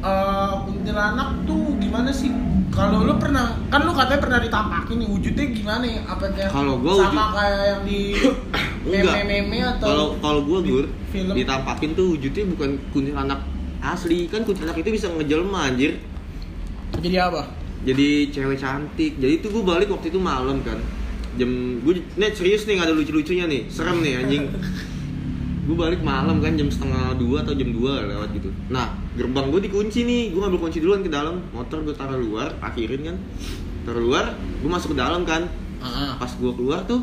Eh 0.00 0.52
kuntilanak 0.66 1.28
tuh 1.44 1.76
gimana 1.80 2.10
sih? 2.12 2.30
Kalau 2.70 3.02
lu 3.02 3.18
pernah, 3.18 3.58
kan 3.66 3.82
lu 3.82 3.90
katanya 3.90 4.20
pernah 4.22 4.38
ditampakin 4.38 5.02
nih 5.02 5.08
wujudnya 5.10 5.44
gimana 5.50 5.84
ya? 5.84 6.00
Apa 6.06 6.30
kayak 6.30 6.54
Kalau 6.54 6.78
gua 6.78 7.02
sama 7.02 7.10
wujud- 7.10 7.34
kayak 7.34 7.60
yang 7.66 7.82
di 7.82 8.00
Enggak. 8.80 9.14
meme-meme 9.28 9.60
atau 9.60 9.86
Kalau 9.86 10.06
kalau 10.24 10.40
gue 10.48 10.58
gur 10.64 10.86
film? 11.12 11.34
ditampakin 11.36 11.92
tuh 11.92 12.16
wujudnya 12.16 12.44
bukan 12.48 12.70
kuntilanak 12.96 13.40
asli. 13.84 14.24
Kan 14.32 14.48
kuntilanak 14.48 14.80
itu 14.80 14.88
bisa 14.88 15.12
ngejelma 15.12 15.68
anjir. 15.68 16.00
Jadi 17.00 17.16
apa? 17.20 17.42
jadi 17.80 18.28
cewek 18.28 18.60
cantik. 18.60 19.16
Jadi 19.16 19.40
itu 19.40 19.46
gue 19.48 19.64
balik 19.64 19.88
waktu 19.88 20.12
itu 20.12 20.20
malam 20.20 20.60
kan. 20.60 20.76
Jam 21.40 21.80
gue 21.80 22.04
net 22.20 22.36
serius 22.36 22.68
nih 22.68 22.76
nggak 22.76 22.88
ada 22.92 22.94
lucu 22.96 23.12
lucunya 23.12 23.44
nih. 23.48 23.68
Serem 23.72 24.04
nih 24.04 24.20
anjing. 24.20 24.44
Gue 25.64 25.76
balik 25.76 26.00
malam 26.04 26.42
kan 26.44 26.56
jam 26.56 26.68
setengah 26.68 27.14
dua 27.16 27.46
atau 27.46 27.54
jam 27.56 27.70
dua 27.72 28.04
lewat 28.04 28.28
gitu. 28.36 28.50
Nah 28.68 28.96
gerbang 29.16 29.48
gue 29.48 29.60
dikunci 29.64 30.04
nih. 30.04 30.22
Gue 30.32 30.40
ngambil 30.44 30.60
kunci 30.60 30.80
duluan 30.80 31.00
ke 31.00 31.08
dalam. 31.12 31.40
Motor 31.56 31.84
gue 31.88 31.94
taruh 31.96 32.20
luar 32.20 32.56
akhirin 32.60 33.00
kan. 33.00 33.16
Taruh 33.88 34.02
luar 34.04 34.36
gue 34.36 34.70
masuk 34.72 34.92
ke 34.92 34.98
dalam 34.98 35.24
kan. 35.24 35.48
Ah, 35.80 36.12
pas 36.20 36.28
gue 36.28 36.52
keluar 36.52 36.84
tuh 36.84 37.00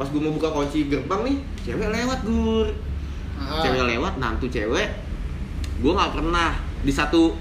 pas 0.00 0.08
gue 0.08 0.20
mau 0.20 0.32
buka 0.32 0.48
kunci 0.52 0.88
gerbang 0.88 1.20
nih 1.28 1.36
cewek 1.68 1.88
lewat 1.92 2.18
gur. 2.24 2.68
Ah. 3.36 3.60
cewek 3.60 3.84
lewat 3.84 4.16
nantu 4.16 4.48
cewek. 4.48 4.88
Gue 5.82 5.92
nggak 5.92 6.12
pernah. 6.16 6.56
Di 6.82 6.90
satu 6.90 7.36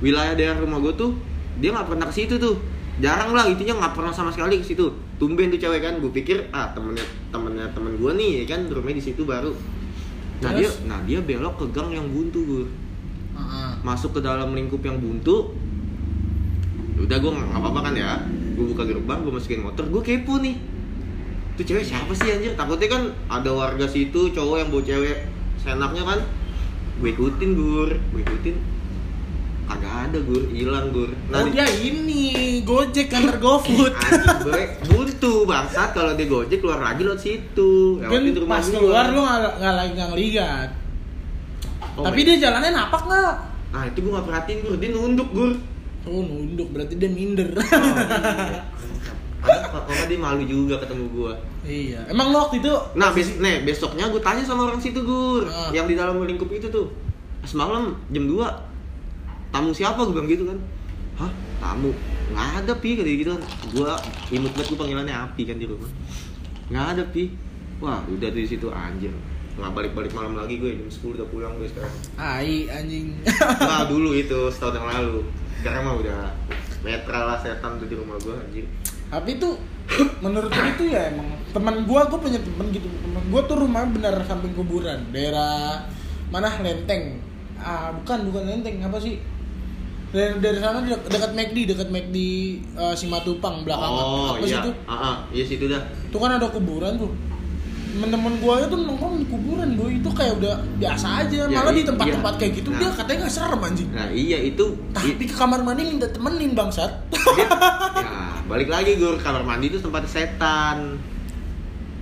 wilayah 0.00 0.32
daerah 0.32 0.58
rumah 0.62 0.80
gue 0.80 0.94
tuh 0.96 1.12
dia 1.60 1.74
nggak 1.74 1.88
pernah 1.90 2.06
ke 2.08 2.14
situ 2.14 2.38
tuh. 2.38 2.56
Jarang 3.00 3.32
lah 3.32 3.48
intinya 3.48 3.80
nggak 3.84 3.94
pernah 3.96 4.12
sama 4.14 4.30
sekali 4.30 4.60
ke 4.62 4.66
situ. 4.66 4.86
Tumben 5.18 5.52
tuh 5.52 5.60
cewek 5.60 5.80
kan 5.82 5.98
gue 6.00 6.12
pikir 6.12 6.48
ah 6.54 6.70
temennya 6.72 7.04
temennya 7.34 7.66
temen 7.76 7.96
gue 7.98 8.10
nih 8.16 8.44
ya 8.44 8.56
kan 8.56 8.60
rumahnya 8.70 8.96
di 9.02 9.04
situ 9.04 9.22
baru. 9.26 9.52
Nah 10.40 10.50
dia 10.56 10.70
nah 10.88 11.00
dia 11.04 11.20
belok 11.20 11.60
ke 11.60 11.66
gang 11.76 11.92
yang 11.92 12.06
buntu 12.08 12.40
gue 12.40 12.64
ah. 13.36 13.76
masuk 13.84 14.16
ke 14.16 14.20
dalam 14.22 14.54
lingkup 14.54 14.80
yang 14.80 14.96
buntu. 15.02 15.52
Udah 17.00 17.16
gue 17.18 17.30
nggak 17.32 17.58
apa-apa 17.58 17.80
kan 17.90 17.94
ya. 17.98 18.16
Gue 18.56 18.72
buka 18.72 18.86
gerbang 18.86 19.20
gue 19.26 19.32
masukin 19.32 19.60
motor 19.64 19.84
gue 19.88 20.02
kepo 20.04 20.40
nih 20.40 20.69
itu 21.60 21.68
cewek 21.68 21.84
siapa 21.84 22.08
sih 22.10 22.28
anjir? 22.30 22.52
Takutnya 22.54 22.88
kan 22.88 23.02
ada 23.28 23.52
warga 23.52 23.84
situ 23.84 24.32
cowok 24.32 24.56
yang 24.56 24.68
bawa 24.70 24.80
cewek 24.82 25.16
senaknya 25.56 26.02
kan. 26.02 26.18
Gue 26.96 27.10
ikutin 27.10 27.50
gur. 27.52 27.92
Gue 28.10 28.20
ikutin. 28.22 28.56
Kagak 29.66 30.08
ada 30.08 30.18
gur. 30.20 30.48
Hilang 30.48 30.88
gur. 30.88 31.12
Oh 31.12 31.44
di- 31.44 31.52
dia 31.52 31.68
ini 31.68 32.24
Gojek 32.62 33.06
kantor 33.06 33.36
GoFood. 33.38 33.92
anjing 33.92 34.40
gue 34.42 34.62
buntu 34.86 35.44
bangsat. 35.44 35.92
Kalau 35.92 36.16
dia 36.16 36.24
gojek 36.24 36.58
keluar 36.58 36.80
lagi 36.80 37.04
lewat 37.04 37.20
situ. 37.20 38.00
Kan 38.00 38.24
pas 38.46 38.64
keluar 38.64 39.12
lu 39.12 39.20
nggak 39.20 39.52
nggak 39.54 39.74
lagi 39.76 39.90
nggak 39.92 40.08
ngeliat. 40.10 40.68
Oh, 41.92 42.02
Tapi 42.02 42.16
my- 42.16 42.26
dia 42.26 42.36
jalannya 42.40 42.72
napak 42.72 43.04
nggak? 43.04 43.34
nah 43.70 43.86
itu 43.86 44.00
gue 44.00 44.10
gak 44.10 44.26
perhatiin 44.26 44.58
gur. 44.64 44.74
Dia 44.74 44.90
nunduk 44.90 45.28
gur. 45.30 45.52
Oh 46.02 46.24
nunduk. 46.24 46.72
Berarti 46.72 46.96
dia 46.96 47.06
minder. 47.06 47.52
Kadang 47.52 48.64
nggak 49.40 50.06
dia 50.06 50.18
malu 50.20 50.44
juga 50.44 50.76
ketemu 50.76 51.04
gue 51.10 51.32
iya. 51.64 52.00
Emang 52.08 52.32
lo 52.32 52.48
waktu 52.48 52.60
itu 52.60 52.72
Nah, 52.96 53.12
bes 53.12 53.36
nih, 53.40 53.64
besoknya 53.64 54.08
gue 54.08 54.20
tanya 54.20 54.44
sama 54.44 54.68
orang 54.68 54.80
situ, 54.80 55.00
Gur. 55.04 55.44
Ah. 55.48 55.72
Yang 55.72 55.92
di 55.92 55.94
dalam 55.96 56.16
lingkup 56.20 56.48
itu 56.52 56.68
tuh. 56.68 56.88
Semalam 57.44 57.96
jam 58.12 58.24
2. 58.28 59.52
Tamu 59.52 59.70
siapa 59.72 60.00
gue 60.04 60.14
bilang 60.14 60.28
gitu 60.28 60.44
kan. 60.48 60.58
Hah? 61.20 61.32
Tamu? 61.60 61.92
Nggak 62.32 62.48
ada, 62.64 62.72
Pi, 62.80 62.96
kayak 62.96 63.16
gitu 63.20 63.30
kan. 63.36 63.42
Gue 63.72 63.90
imut 64.32 64.52
banget 64.56 64.68
gue 64.72 64.78
panggilannya 64.78 65.14
Api 65.14 65.42
kan 65.48 65.56
di 65.60 65.66
rumah. 65.68 65.90
Nggak 66.72 66.86
ada, 66.96 67.02
Pi. 67.12 67.24
Wah, 67.80 68.00
udah 68.08 68.30
di 68.32 68.44
situ 68.44 68.68
anjir. 68.72 69.12
Nggak 69.60 69.72
balik-balik 69.76 70.12
malam 70.16 70.36
lagi 70.40 70.56
gue, 70.56 70.80
jam 70.80 70.88
10 70.88 71.16
udah 71.20 71.26
pulang 71.28 71.52
gue 71.60 71.68
sekarang. 71.68 71.92
ai 72.16 72.68
anjing. 72.72 73.16
Nah, 73.68 73.84
dulu 73.92 74.16
itu 74.16 74.48
setahun 74.48 74.80
yang 74.80 74.88
lalu. 74.88 75.24
Sekarang 75.60 75.82
mah 75.84 75.94
udah 76.00 76.20
netral 76.80 77.24
lah 77.28 77.36
setan 77.36 77.76
tuh 77.76 77.88
di 77.88 77.96
rumah 77.96 78.16
gue 78.16 78.32
anjir. 78.32 78.64
Tapi 79.10 79.30
itu 79.34 79.48
menurut 80.20 80.48
gue 80.48 80.66
itu 80.70 80.84
ya 80.88 81.10
emang 81.10 81.26
teman 81.50 81.82
gua 81.82 82.06
gua 82.06 82.18
punya 82.18 82.38
temen 82.38 82.70
gitu. 82.70 82.86
Temen 82.86 83.22
gua 83.26 83.42
tuh 83.42 83.58
rumah 83.58 83.82
benar 83.84 84.14
samping 84.22 84.54
kuburan 84.54 85.02
daerah 85.10 85.82
mana? 86.30 86.46
Lenteng. 86.56 87.18
Ah 87.56 87.90
bukan 87.92 88.30
bukan 88.30 88.42
Lenteng 88.46 88.78
apa 88.80 88.96
sih? 88.96 89.18
Dari, 90.10 90.38
dari 90.38 90.58
sana 90.58 90.78
dek- 90.80 91.06
dekat 91.06 91.32
McD 91.32 91.56
dekat 91.68 91.88
McD 91.88 92.16
eh, 92.72 92.94
Simatupang 92.94 93.62
belakang 93.62 93.90
Oh, 93.92 94.34
apa 94.34 94.42
sih 94.42 94.50
iya. 94.52 94.62
itu? 94.64 94.70
Ah, 94.84 94.94
ah, 94.94 95.16
iya 95.30 95.44
situ 95.44 95.64
dah. 95.66 95.82
itu 96.02 96.16
kan 96.16 96.30
ada 96.32 96.46
kuburan 96.46 96.94
tuh. 96.94 97.10
Temen-temen 97.90 98.38
gua 98.38 98.58
itu 98.60 98.74
nongkrong 98.76 99.18
di 99.18 99.26
kuburan 99.26 99.74
boy. 99.74 99.90
Itu 99.92 100.10
kayak 100.10 100.38
udah 100.38 100.54
biasa 100.78 101.06
aja. 101.20 101.40
Ya, 101.44 101.50
malah 101.52 101.70
di 101.72 101.82
i- 101.82 101.86
tempat-tempat 101.86 102.32
iya. 102.32 102.40
kayak 102.40 102.52
gitu 102.56 102.68
Nah. 102.68 102.78
dia 102.78 102.90
katanya 102.92 103.18
nggak 103.20 103.34
serem 103.34 103.60
anjing. 103.60 103.88
Nah, 103.90 104.08
iya 104.08 104.38
itu. 104.40 104.66
Tapi 104.90 105.18
ke 105.20 105.34
kamar 105.34 105.60
mandi 105.60 105.82
minta 105.84 106.06
temenin 106.06 106.54
bangsat. 106.54 106.90
Ya 107.34 107.50
balik 108.50 108.66
lagi 108.66 108.98
gur. 108.98 109.14
Kamar 109.22 109.46
mandi 109.46 109.70
itu 109.70 109.78
tempat 109.78 110.10
setan. 110.10 110.98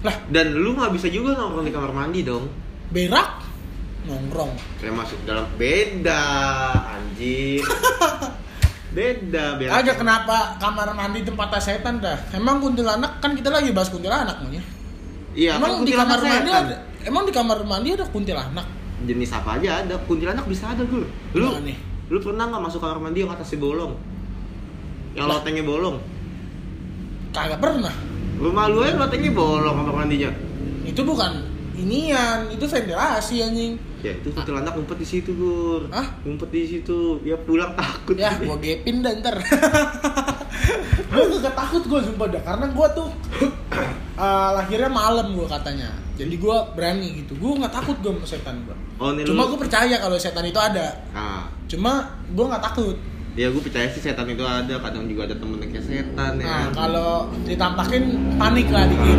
Lah. 0.01 0.17
Dan 0.33 0.57
lu 0.57 0.73
nggak 0.73 0.97
bisa 0.97 1.13
juga 1.13 1.37
nongkrong 1.37 1.69
di 1.69 1.75
kamar 1.77 1.93
mandi 1.93 2.25
dong. 2.25 2.49
Berak? 2.89 3.45
Nongkrong. 4.09 4.57
Kayak 4.81 4.95
masuk 4.97 5.21
dalam 5.29 5.45
beda 5.61 6.23
anjir. 6.97 7.61
Beda 8.89 9.61
beda 9.61 9.85
Agak 9.85 10.01
kenapa 10.01 10.57
kamar 10.57 10.97
mandi 10.97 11.21
tempatnya 11.21 11.61
setan 11.61 12.01
dah? 12.01 12.17
Emang 12.33 12.57
kuntilanak 12.57 13.21
kan 13.21 13.37
kita 13.37 13.53
lagi 13.53 13.69
bahas 13.69 13.93
kuntilanak 13.93 14.41
nih. 14.49 14.65
iya 15.37 15.61
emang 15.61 15.85
kan 15.85 15.87
di 15.87 15.93
kamar 15.93 16.19
mandi 16.25 16.51
ada? 16.51 16.77
Emang 17.05 17.23
di 17.29 17.33
kamar 17.37 17.59
mandi 17.69 17.89
ada 17.93 18.09
kuntilanak? 18.09 18.65
jenis 19.05 19.31
apa 19.37 19.61
aja 19.61 19.85
ada. 19.85 20.01
Kuntilanak 20.09 20.49
bisa 20.49 20.73
ada 20.73 20.89
gur. 20.89 21.05
Lu 21.37 21.53
Gimana 21.53 21.69
nih? 21.69 21.79
lu 22.09 22.17
pernah 22.25 22.49
nggak 22.49 22.63
masuk 22.65 22.81
kamar 22.81 22.99
mandi 22.99 23.19
yang 23.21 23.31
atasnya 23.37 23.61
bolong? 23.61 23.93
Yang 25.13 25.27
lotengnya 25.37 25.65
bolong 25.69 25.97
Kagak 27.39 27.61
pernah. 27.61 27.95
rumah 28.37 28.67
lu 28.67 28.83
aja 28.83 28.95
lotengnya 28.97 29.31
bolong 29.31 29.75
kamar 29.77 29.95
mandinya 29.97 30.31
Itu 30.83 31.03
bukan 31.03 31.43
inian, 31.75 32.47
itu 32.49 32.65
ventilasi 32.65 33.37
anjing. 33.41 33.73
ya 33.99 34.11
itu 34.13 34.31
kuntilanak 34.31 34.75
ngumpet 34.75 34.95
di 34.97 35.07
situ 35.09 35.31
gur 35.33 35.91
Hah? 35.91 36.07
ngumpet 36.23 36.51
di 36.51 36.63
situ 36.65 37.19
ya 37.23 37.35
pulang 37.37 37.75
takut 37.75 38.15
Ya, 38.15 38.31
gua 38.39 38.55
gepin 38.57 39.03
dah 39.03 39.11
ntar. 39.15 39.35
gua 41.11 41.39
gak 41.39 41.55
takut 41.57 41.83
gua 41.85 41.99
sumpah 41.99 42.27
dah 42.29 42.43
karena 42.45 42.67
gua 42.71 42.87
tuh 42.91 43.11
eh, 44.19 44.51
lahirnya 44.55 44.87
malam 44.87 45.35
gua 45.35 45.47
katanya. 45.49 45.91
Jadi 46.15 46.35
gua 46.37 46.67
berani 46.73 47.23
gitu. 47.23 47.35
Gua 47.39 47.59
nggak 47.59 47.75
takut 47.75 47.97
gua 47.99 48.11
sama 48.13 48.27
setan 48.27 48.55
gua. 48.63 48.75
oh 48.99 49.11
Cuma 49.19 49.47
lu 49.47 49.55
gua 49.55 49.59
percaya 49.61 49.97
kalau 49.99 50.15
setan 50.15 50.43
itu 50.45 50.59
ada. 50.59 50.95
ah 51.11 51.47
Cuma 51.67 52.07
gua 52.31 52.55
nggak 52.55 52.65
takut. 52.65 52.95
Ya 53.37 53.53
gue 53.53 53.63
percaya 53.63 53.87
sih 53.93 54.03
setan 54.03 54.27
itu 54.31 54.43
ada, 54.43 54.81
kadang 54.83 55.07
juga 55.07 55.29
ada 55.31 55.37
temen 55.37 55.61
kayak 55.63 55.85
setan 55.85 56.33
ya. 56.41 56.47
Nah, 56.47 56.67
kalau 56.75 57.31
ditampakin 57.45 58.35
panik 58.41 58.67
lah 58.73 58.85
dikit. 58.89 59.19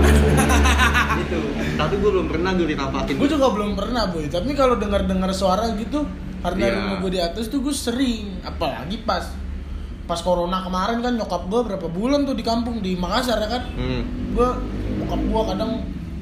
itu. 1.24 1.40
Tapi 1.78 1.94
gue 2.00 2.10
belum 2.12 2.28
pernah 2.28 2.52
gue 2.58 2.68
ditampakin. 2.68 3.14
gue 3.16 3.30
juga 3.30 3.48
belum 3.54 3.72
pernah 3.78 4.04
boy. 4.12 4.26
Tapi 4.28 4.52
kalau 4.58 4.76
dengar-dengar 4.76 5.32
suara 5.32 5.72
gitu, 5.78 6.04
karena 6.44 6.64
Iya. 6.68 6.76
rumah 6.76 6.96
gue 7.06 7.12
di 7.16 7.22
atas 7.22 7.48
tuh 7.48 7.64
gue 7.64 7.76
sering. 7.76 8.44
Apalagi 8.44 9.00
pas 9.08 9.24
pas 10.10 10.26
corona 10.26 10.66
kemarin 10.66 11.06
kan 11.06 11.14
nyokap 11.14 11.46
gue 11.46 11.62
berapa 11.70 11.86
bulan 11.86 12.26
tuh 12.26 12.34
di 12.34 12.42
kampung 12.42 12.82
di 12.82 12.98
Makassar 12.98 13.38
ya 13.46 13.46
kan 13.46 13.62
hmm. 13.78 14.34
gue 14.34 14.50
bokap 15.06 15.22
gue 15.22 15.42
kadang 15.54 15.72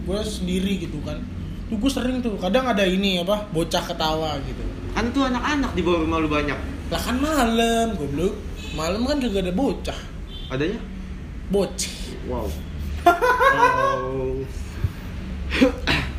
gue 0.03 0.20
sendiri 0.27 0.84
gitu 0.84 1.00
kan 1.08 1.24
tuh 1.72 1.79
gue 1.79 1.88
sering 1.88 2.20
tuh 2.20 2.36
kadang 2.36 2.67
ada 2.67 2.84
ini 2.84 3.24
apa 3.24 3.48
bocah 3.48 3.79
ketawa 3.88 4.36
gitu 4.44 4.60
kan 4.91 5.08
tuh 5.15 5.24
anak-anak 5.32 5.72
di 5.72 5.88
bawah 5.88 6.03
rumah 6.03 6.20
lu 6.20 6.27
banyak 6.27 6.60
lah 6.88 7.01
kan 7.03 7.15
malam 7.20 7.88
goblok. 8.00 8.36
Malam 8.75 9.01
kan 9.03 9.17
juga 9.20 9.44
ada 9.44 9.51
bocah. 9.51 10.00
Adanya? 10.48 10.79
Bocah. 11.51 11.94
Wow. 12.27 12.48
Oh. 13.08 14.36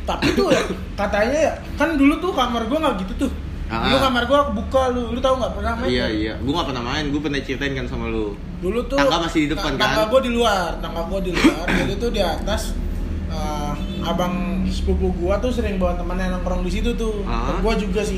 tapi 0.09 0.33
tuh 0.33 0.49
ya 0.49 0.57
katanya 0.97 1.37
ya 1.37 1.53
kan 1.77 1.93
dulu 1.93 2.17
tuh 2.17 2.33
kamar 2.33 2.65
gue 2.65 2.77
nggak 2.81 2.95
gitu 3.05 3.13
tuh. 3.25 3.31
Ah. 3.69 4.01
kamar 4.01 4.25
gue 4.25 4.39
buka 4.57 4.89
lu 4.89 5.13
lu 5.13 5.21
tahu 5.21 5.37
nggak 5.37 5.53
pernah 5.53 5.73
main? 5.77 5.89
Iya 5.93 6.05
tuh? 6.09 6.17
iya. 6.17 6.33
Gua 6.41 6.53
nggak 6.57 6.67
pernah 6.73 6.83
main 6.89 7.03
gua 7.13 7.21
pernah 7.21 7.39
ceritain 7.45 7.73
kan 7.77 7.85
sama 7.85 8.09
lu. 8.09 8.33
Dulu 8.57 8.79
tuh 8.89 8.97
Tangga 8.97 9.29
masih 9.29 9.45
di 9.45 9.49
depan, 9.53 9.77
ta- 9.77 9.85
tangga 9.85 10.01
kan? 10.01 10.09
gue 10.09 10.21
di 10.25 10.31
luar 10.33 10.69
tangga 10.81 11.01
gue 11.05 11.19
di 11.29 11.31
luar. 11.37 11.65
Jadi 11.69 11.93
tuh 12.01 12.09
di 12.09 12.21
atas 12.25 12.73
eh, 13.29 13.73
abang 14.01 14.65
sepupu 14.65 15.13
gua 15.21 15.37
tuh 15.37 15.53
sering 15.53 15.77
bawa 15.77 15.93
temannya 15.93 16.33
nongkrong 16.33 16.65
di 16.65 16.71
situ 16.73 16.97
tuh. 16.97 17.21
Ah. 17.29 17.61
gua 17.61 17.77
juga 17.77 18.01
sih 18.01 18.17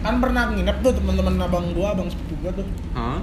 kan 0.00 0.16
pernah 0.18 0.48
nginep 0.48 0.76
tuh 0.80 0.92
teman-teman 0.96 1.34
abang 1.40 1.66
gua 1.72 1.92
abang 1.92 2.08
sepupu 2.08 2.34
gua 2.40 2.52
tuh 2.56 2.66
Hah? 2.96 3.20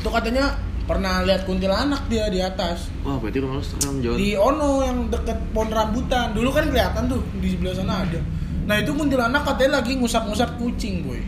tuh 0.00 0.12
katanya 0.12 0.56
pernah 0.82 1.22
lihat 1.22 1.46
kuntilanak 1.46 2.04
dia 2.10 2.26
di 2.28 2.42
atas 2.42 2.90
wah 3.06 3.16
berarti 3.16 3.38
rumah 3.38 3.56
lu 3.58 3.64
serem 3.64 3.96
John 4.02 4.16
di 4.18 4.34
Ono 4.34 4.82
yang 4.82 5.08
deket 5.08 5.38
pohon 5.54 5.70
rambutan 5.70 6.34
dulu 6.34 6.50
kan 6.50 6.68
kelihatan 6.68 7.06
tuh 7.06 7.22
di 7.38 7.54
sebelah 7.54 7.74
sana 7.74 8.02
ada 8.02 8.20
nah 8.66 8.76
itu 8.78 8.90
kuntilanak 8.92 9.42
katanya 9.46 9.80
lagi 9.80 9.94
ngusap-ngusap 9.96 10.58
kucing 10.58 11.06
boy 11.06 11.22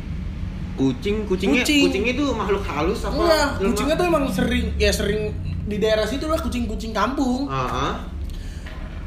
kucing 0.75 1.23
kucingnya 1.25 1.63
Kucing. 1.63 1.87
kucing 1.87 2.05
itu 2.11 2.25
makhluk 2.35 2.67
halus 2.67 3.07
apa 3.07 3.15
Enggak, 3.15 3.49
kucingnya 3.63 3.95
tuh 3.95 4.07
emang 4.11 4.25
sering 4.35 4.67
ya 4.75 4.91
sering 4.91 5.31
di 5.65 5.77
daerah 5.79 6.05
situ 6.05 6.27
lah 6.27 6.37
kucing-kucing 6.43 6.91
kampung 6.91 7.47
Ah, 7.47 7.71
ah. 7.71 7.95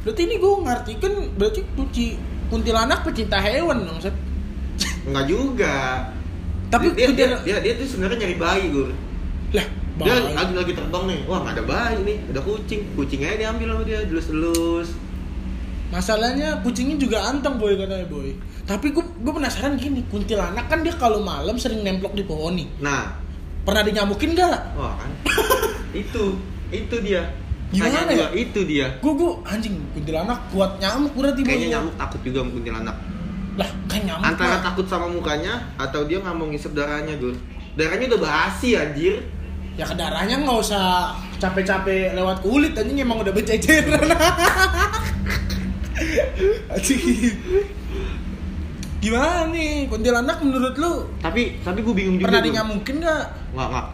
berarti 0.02 0.26
ini 0.26 0.40
gue 0.40 0.54
ngerti 0.64 0.92
kan 0.98 1.14
berarti 1.36 1.62
kuci 1.76 2.06
kuntilanak 2.48 3.04
pecinta 3.04 3.38
hewan 3.44 3.84
dong 3.84 4.00
Set. 4.00 4.16
Enggak 5.08 5.26
juga. 5.26 5.76
Tapi 6.68 6.92
dia, 7.00 7.08
dia, 7.16 7.28
dia, 7.48 7.58
dia, 7.64 7.74
tuh 7.80 7.88
sebenarnya 7.88 8.28
nyari 8.28 8.36
bayi, 8.36 8.64
Gur. 8.70 8.92
lah 9.56 9.68
Dia 9.98 10.14
lagi 10.36 10.54
lagi 10.54 10.74
terbang 10.76 11.04
nih. 11.08 11.20
Wah, 11.26 11.40
nggak 11.42 11.54
ada 11.56 11.64
bayi 11.64 11.98
nih, 12.04 12.18
ada 12.28 12.42
kucing. 12.44 12.82
Kucingnya 12.94 13.40
diambil 13.40 13.68
sama 13.74 13.84
dia, 13.88 14.00
delus-delus. 14.04 14.90
masalahnya 15.88 16.60
kucingnya 16.68 17.00
juga 17.00 17.32
anteng 17.32 17.56
boy 17.56 17.80
katanya 17.80 18.04
boy 18.12 18.36
tapi 18.68 18.92
gue 18.92 19.00
gue 19.24 19.32
penasaran 19.32 19.80
gini 19.80 20.04
kuntilanak 20.12 20.68
kan 20.68 20.84
dia 20.84 20.92
kalau 21.00 21.24
malam 21.24 21.56
sering 21.56 21.80
nemplok 21.80 22.12
di 22.12 22.28
pohon 22.28 22.60
nih 22.60 22.68
Nah, 22.84 23.16
pernah 23.64 23.88
dinyamukin 23.88 24.36
gak 24.36 24.76
wah 24.76 25.00
kan. 25.00 25.12
itu, 26.04 26.36
itu 26.76 26.96
dia. 27.00 27.32
Gimana 27.72 28.04
Tanya 28.04 28.12
ya? 28.12 28.16
gua, 28.20 28.30
Itu 28.36 28.60
dia. 28.68 28.88
gue 29.00 29.14
gue 29.16 29.32
anjing 29.48 29.76
kuntilanak 29.96 30.40
kuat 30.52 30.76
nyamuk 30.84 31.16
berarti 31.16 31.40
boy 31.44 31.52
Kayaknya 31.56 31.68
nyamuk 31.80 31.96
takut 31.96 32.20
juga 32.24 32.38
sama 32.44 32.52
kuntilanak. 32.52 32.96
Lah 33.58 33.70
kan 33.86 34.00
nyamuk 34.00 34.24
Antara 34.24 34.62
takut 34.62 34.86
sama 34.86 35.10
mukanya 35.10 35.58
atau 35.76 36.06
dia 36.06 36.18
nggak 36.18 36.32
mau 36.32 36.46
ngisep 36.46 36.72
darahnya, 36.72 37.18
Gur. 37.18 37.34
Darahnya 37.74 38.06
udah 38.08 38.22
basi 38.22 38.74
anjir. 38.74 39.18
ya 39.74 39.86
ke 39.86 39.94
darahnya 39.94 40.38
nggak 40.38 40.58
usah 40.58 41.14
capek-capek 41.38 42.14
lewat 42.14 42.42
kulit 42.42 42.74
anjing 42.74 42.98
emang 42.98 43.22
udah 43.22 43.30
bececeran 43.30 43.94
gimana 48.98 49.46
nih 49.48 49.86
kuntilanak 49.86 50.42
menurut 50.42 50.74
lu 50.76 51.06
Tapi 51.20 51.62
tapi 51.62 51.80
gue 51.80 51.94
bingung 51.94 52.18
juga. 52.18 52.26
pernah 52.28 52.42
dinyamukin 52.42 52.96
nggak 52.98 53.24
Nggak, 53.54 53.68
nggak. 53.70 53.88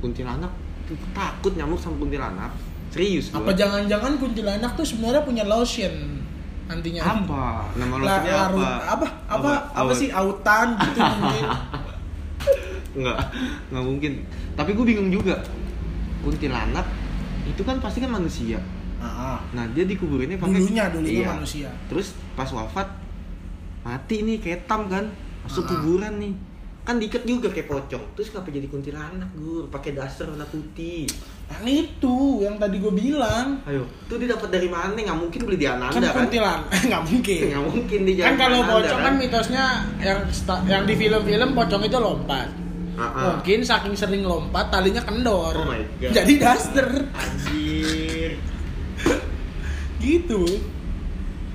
Kuntilanak 0.00 0.52
takut 1.12 1.52
nyamuk 1.54 1.78
sama 1.78 1.96
kuntilanak. 1.96 2.52
Serius 2.90 3.30
apa 3.30 3.54
jangan-jangan 3.54 4.18
kuntilanak 4.18 4.74
tuh 4.74 4.84
sebenarnya 4.84 5.22
punya 5.22 5.44
lotion 5.46 6.20
nantinya 6.70 7.02
Apa? 7.02 7.44
Nama 7.74 7.94
lotionnya 7.96 8.30
apa? 8.32 8.42
larut- 8.46 8.84
apa 8.86 9.06
apa 9.26 9.50
apa, 9.74 9.90
sih 9.92 10.08
autan 10.08 10.78
gitu 10.78 10.98
mungkin 11.18 11.46
Enggak, 12.90 13.18
enggak 13.70 13.84
mungkin. 13.84 14.12
Tapi 14.52 14.70
gue 14.74 14.82
bingung 14.84 15.10
juga. 15.10 15.38
Kuntilanak 16.20 16.86
itu 17.44 17.62
kan 17.62 17.78
pasti 17.78 17.98
kan 17.98 18.10
manusia. 18.10 18.58
Ah, 18.98 19.06
ah. 19.06 19.38
Nah, 19.52 19.64
dia 19.70 19.86
dikuburinnya 19.86 20.36
pakai 20.36 20.58
dulunya 20.58 20.84
dulunya 20.90 21.22
Iya. 21.22 21.30
manusia 21.32 21.68
Terus 21.86 22.12
pas 22.34 22.50
wafat 22.50 22.90
mati 23.80 24.22
nih 24.22 24.38
ketam 24.38 24.86
kan. 24.86 25.06
Masuk 25.40 25.64
kuburan 25.64 26.18
nih. 26.18 26.34
Kan 26.82 26.98
diikat 26.98 27.22
juga 27.22 27.48
kayak 27.48 27.70
pocong. 27.70 28.04
Terus 28.12 28.28
kenapa 28.28 28.50
jadi 28.50 28.66
kuntilanak, 28.66 29.30
Gur? 29.32 29.70
Pakai 29.70 29.94
daster 29.94 30.26
warna 30.26 30.44
putih. 30.44 31.06
Yang 31.50 31.66
itu 31.66 32.46
yang 32.46 32.56
tadi 32.62 32.78
gue 32.78 32.92
bilang. 32.94 33.58
Ayo, 33.66 33.82
tuh 34.06 34.22
dia 34.22 34.38
dapat 34.38 34.54
dari 34.54 34.70
mana? 34.70 34.94
Nggak 34.94 35.18
mungkin 35.18 35.40
beli 35.42 35.58
di 35.58 35.66
Ananda 35.66 35.98
kan 35.98 36.02
kan? 36.06 36.14
kuntilan. 36.24 36.60
Nggak 36.88 37.02
mungkin. 37.10 37.40
Nggak 37.50 37.64
mungkin 37.66 38.00
di 38.06 38.12
kan 38.22 38.34
kalau 38.38 38.58
Ananda, 38.62 38.74
pocong 38.78 39.00
kan 39.02 39.14
mitosnya 39.18 39.64
yang 39.98 40.18
yang 40.70 40.82
di 40.86 40.94
film-film 40.94 41.50
pocong 41.58 41.82
itu 41.82 41.98
lompat. 41.98 42.48
Ah. 43.00 43.32
mungkin 43.32 43.64
saking 43.64 43.96
sering 43.96 44.22
lompat 44.28 44.68
talinya 44.68 45.00
kendor. 45.00 45.56
Oh 45.56 45.64
my 45.64 45.80
God. 45.98 46.12
jadi 46.14 46.32
daster. 46.36 46.88
Anjir. 47.16 48.36
gitu. 50.04 50.40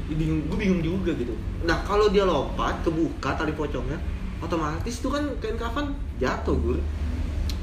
Bingung 0.09 0.49
gue 0.49 0.57
bingung 0.57 0.81
juga 0.81 1.13
gitu. 1.13 1.37
Nah 1.63 1.85
kalau 1.85 2.09
dia 2.09 2.25
lompat 2.25 2.81
kebuka 2.81 3.37
tali 3.37 3.53
pocongnya 3.53 3.97
otomatis 4.41 4.99
tuh 4.99 5.13
kan 5.13 5.23
kain 5.37 5.55
kafan 5.55 5.93
jatuh 6.17 6.57
gur. 6.57 6.79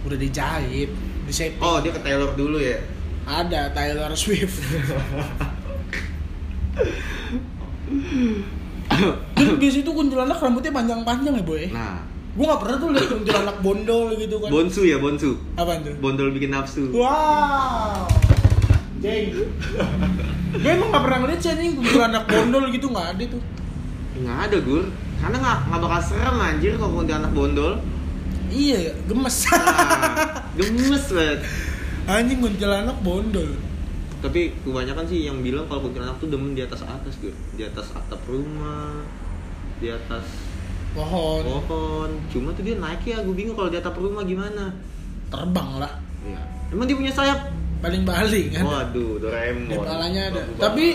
Udah 0.06 0.18
dijahit 0.18 0.90
di 1.22 1.32
oh 1.62 1.76
dia 1.80 1.90
ke 1.94 2.00
tailor 2.02 2.34
dulu 2.34 2.58
ya? 2.58 2.78
Ada 3.22 3.70
Taylor 3.70 4.10
Swift. 4.18 4.58
Di 9.62 9.68
situ 9.70 9.90
kuntilanak 9.94 10.42
rambutnya 10.42 10.74
panjang-panjang 10.74 11.34
ya 11.38 11.44
boy. 11.46 11.64
Nah. 11.70 12.02
Gue 12.32 12.48
nggak 12.48 12.60
pernah 12.64 12.76
tuh 12.80 12.88
lihat 12.96 13.06
kuntilanak 13.12 13.56
bondol 13.60 14.08
gitu 14.16 14.40
kan. 14.40 14.48
Bonsu 14.48 14.82
ya 14.88 14.96
bonsu? 14.96 15.36
Apa 15.54 15.76
tuh? 15.84 15.94
Bondol 16.00 16.32
bikin 16.32 16.50
nafsu. 16.50 16.88
Wow. 16.90 18.08
Jeng. 19.04 19.36
Gue 20.52 20.70
emang 20.72 20.88
gak 20.92 21.02
pernah 21.04 21.18
ngeliat 21.24 21.40
sih 21.40 21.50
anjing 21.52 21.76
kuntilanak 21.78 22.24
bondol 22.26 22.64
gitu 22.72 22.86
nggak 22.90 23.08
ada 23.16 23.24
tuh. 23.28 23.42
nggak 24.12 24.38
ada 24.48 24.56
gur 24.60 24.84
karena 25.24 25.36
nggak 25.40 25.58
nggak 25.72 25.80
bakal 25.80 26.00
serem 26.04 26.36
anjir 26.36 26.72
kalau 26.76 27.00
kuntilanak 27.00 27.32
bondol 27.32 27.72
Iya, 28.52 28.78
ya, 28.78 28.92
gemes. 29.08 29.36
nah, 29.48 30.44
gemes 30.54 31.06
banget 31.08 31.40
anjing 32.02 32.38
kuntilanak 32.38 32.98
bondol. 33.00 33.48
tapi 34.18 34.54
kebanyakan 34.62 35.02
sih 35.02 35.26
yang 35.26 35.40
bilang 35.40 35.66
kalau 35.66 35.82
kuntilanak 35.82 36.14
tuh 36.18 36.28
demen 36.28 36.52
di 36.52 36.62
atas 36.62 36.84
atas 36.84 37.18
gur 37.18 37.34
di 37.54 37.62
atas 37.62 37.90
atap 37.90 38.22
rumah 38.24 39.02
di 39.78 39.90
atas 39.90 40.22
Pohon 40.92 41.42
pohon 41.64 42.10
cuma 42.28 42.52
tuh 42.52 42.62
dia 42.62 42.76
naik 42.76 43.02
ya 43.02 43.18
gue 43.18 43.32
bingung 43.32 43.56
kalau 43.56 43.66
di 43.66 43.80
atap 43.80 43.96
rumah 43.96 44.22
gimana 44.22 44.70
terbang 45.26 45.80
lah. 45.80 45.92
Iya. 46.22 46.42
Emang 46.70 46.84
dia 46.84 46.94
punya 46.94 47.08
sayap? 47.10 47.48
Baling-baling 47.80 48.52
kan. 48.52 48.62
Waduh, 48.62 49.16
Doraemon. 49.16 49.66
Di 49.66 49.74
kepalanya 49.74 50.22
ada. 50.28 50.40
Bagus 50.44 50.60
Tapi 50.60 50.86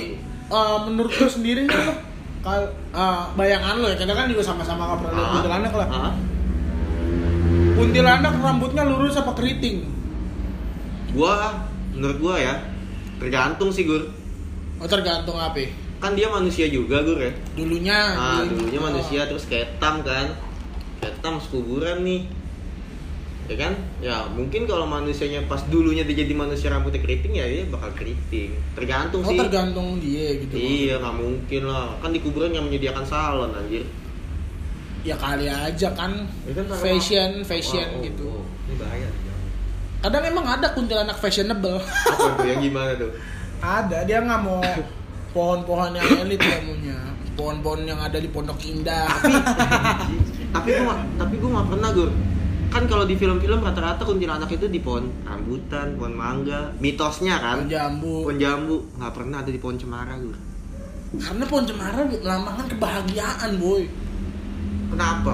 eh, 0.48 0.78
menurut 0.86 1.12
lo 1.12 1.28
sendiri 1.28 1.65
nih 1.65 1.74
lo 1.74 1.93
kal 2.39 2.62
eh, 2.93 3.24
bayangan 3.34 3.76
lo 3.82 3.89
ya, 3.89 3.98
kita 3.98 4.13
kan 4.13 4.30
juga 4.30 4.43
sama-sama 4.46 4.93
lihat 4.93 5.10
Ah, 5.12 5.30
kuntilanak 5.36 5.74
lah. 5.74 5.88
ah. 5.89 6.13
Kuntilanak 7.78 8.34
rambutnya 8.42 8.82
lurus 8.82 9.22
apa 9.22 9.38
keriting? 9.38 9.86
Gua, 11.13 11.62
menurut 11.94 12.18
gua 12.18 12.36
ya, 12.42 12.54
tergantung 13.22 13.70
sih 13.70 13.86
Gur. 13.86 14.02
Oh 14.82 14.90
tergantung 14.90 15.38
apa? 15.38 15.62
Kan 16.02 16.18
dia 16.18 16.26
manusia 16.26 16.66
juga 16.74 17.06
Gur 17.06 17.22
ya. 17.22 17.30
Dulunya. 17.54 18.00
Ah, 18.18 18.42
dulu- 18.42 18.66
dulunya 18.66 18.82
oh. 18.82 18.86
manusia 18.90 19.22
terus 19.30 19.46
ketam 19.46 20.02
kan. 20.02 20.34
Ketam 20.98 21.38
sekuburan 21.38 22.02
nih. 22.02 22.26
Ya 23.48 23.56
kan? 23.62 23.74
Ya 24.02 24.26
mungkin 24.28 24.66
kalau 24.66 24.90
manusianya 24.90 25.46
pas 25.46 25.62
dulunya 25.70 26.02
dia 26.02 26.26
jadi 26.26 26.34
manusia 26.34 26.74
rambutnya 26.74 27.00
keriting 27.00 27.38
ya 27.38 27.46
dia 27.46 27.63
bakal 27.70 27.94
keriting. 27.94 28.58
Tergantung 28.74 29.22
Oh 29.22 29.30
sih. 29.30 29.38
tergantung 29.38 30.02
dia 30.02 30.34
gitu. 30.34 30.54
Iya, 30.58 30.98
nggak 30.98 31.16
mungkin 31.16 31.62
lah. 31.70 31.94
Kan 32.02 32.10
di 32.10 32.20
kuburan 32.20 32.52
yang 32.52 32.66
menyediakan 32.66 33.06
salon 33.06 33.54
anjir. 33.54 33.86
Ya 35.05 35.15
kali 35.15 35.45
aja 35.45 35.89
kan. 35.93 36.25
Ya 36.47 36.53
kan 36.57 36.65
fashion, 36.77 37.43
fashion 37.43 37.88
Wah, 37.88 37.99
oh, 37.99 38.03
gitu. 38.05 38.25
oh. 38.27 38.43
Ini 38.67 38.75
bahaya. 38.77 39.10
Kadang 39.97 40.23
emang 40.23 40.45
ada 40.45 40.67
kuntilanak 40.71 41.17
fashionable. 41.17 41.81
Apa 42.29 42.43
yang 42.45 42.62
gimana 42.62 42.93
tuh? 42.95 43.12
ada, 43.57 44.05
dia 44.05 44.21
nggak 44.21 44.41
mau 44.45 44.62
pohon-pohon 45.33 45.97
yang 45.97 46.05
elit 46.21 46.38
dia 46.38 46.62
maunya. 46.62 46.99
Pohon-pohon 47.33 47.81
yang 47.86 47.97
ada 47.97 48.21
di 48.21 48.29
Pondok 48.29 48.62
Indah. 48.62 49.10
tapi 50.53 50.69
gua 50.77 50.95
tapi 51.17 51.33
gua 51.38 51.49
nggak 51.57 51.67
pernah 51.73 51.89
gur 51.91 52.10
kan 52.67 52.83
kalau 52.86 53.07
di 53.07 53.15
film-film 53.15 53.63
rata-rata 53.63 54.03
kuntilanak 54.03 54.51
itu 54.51 54.67
di 54.67 54.79
pohon 54.79 55.07
rambutan 55.23 55.95
pohon 55.95 56.13
mangga 56.13 56.71
mitosnya 56.77 57.39
kan 57.39 57.63
Pohon 57.63 57.71
jambu. 57.71 58.15
pohon 58.27 58.38
jambu 58.38 58.75
nggak 58.95 59.13
pernah 59.15 59.38
ada 59.39 59.49
di 59.49 59.60
pohon 59.60 59.77
cemara 59.77 60.13
gur 60.19 60.38
Karena 61.17 61.43
pohon 61.47 61.63
cemara 61.63 62.03
melambangkan 62.03 62.67
kebahagiaan, 62.67 63.51
boy. 63.57 63.88
Kenapa? 64.91 65.34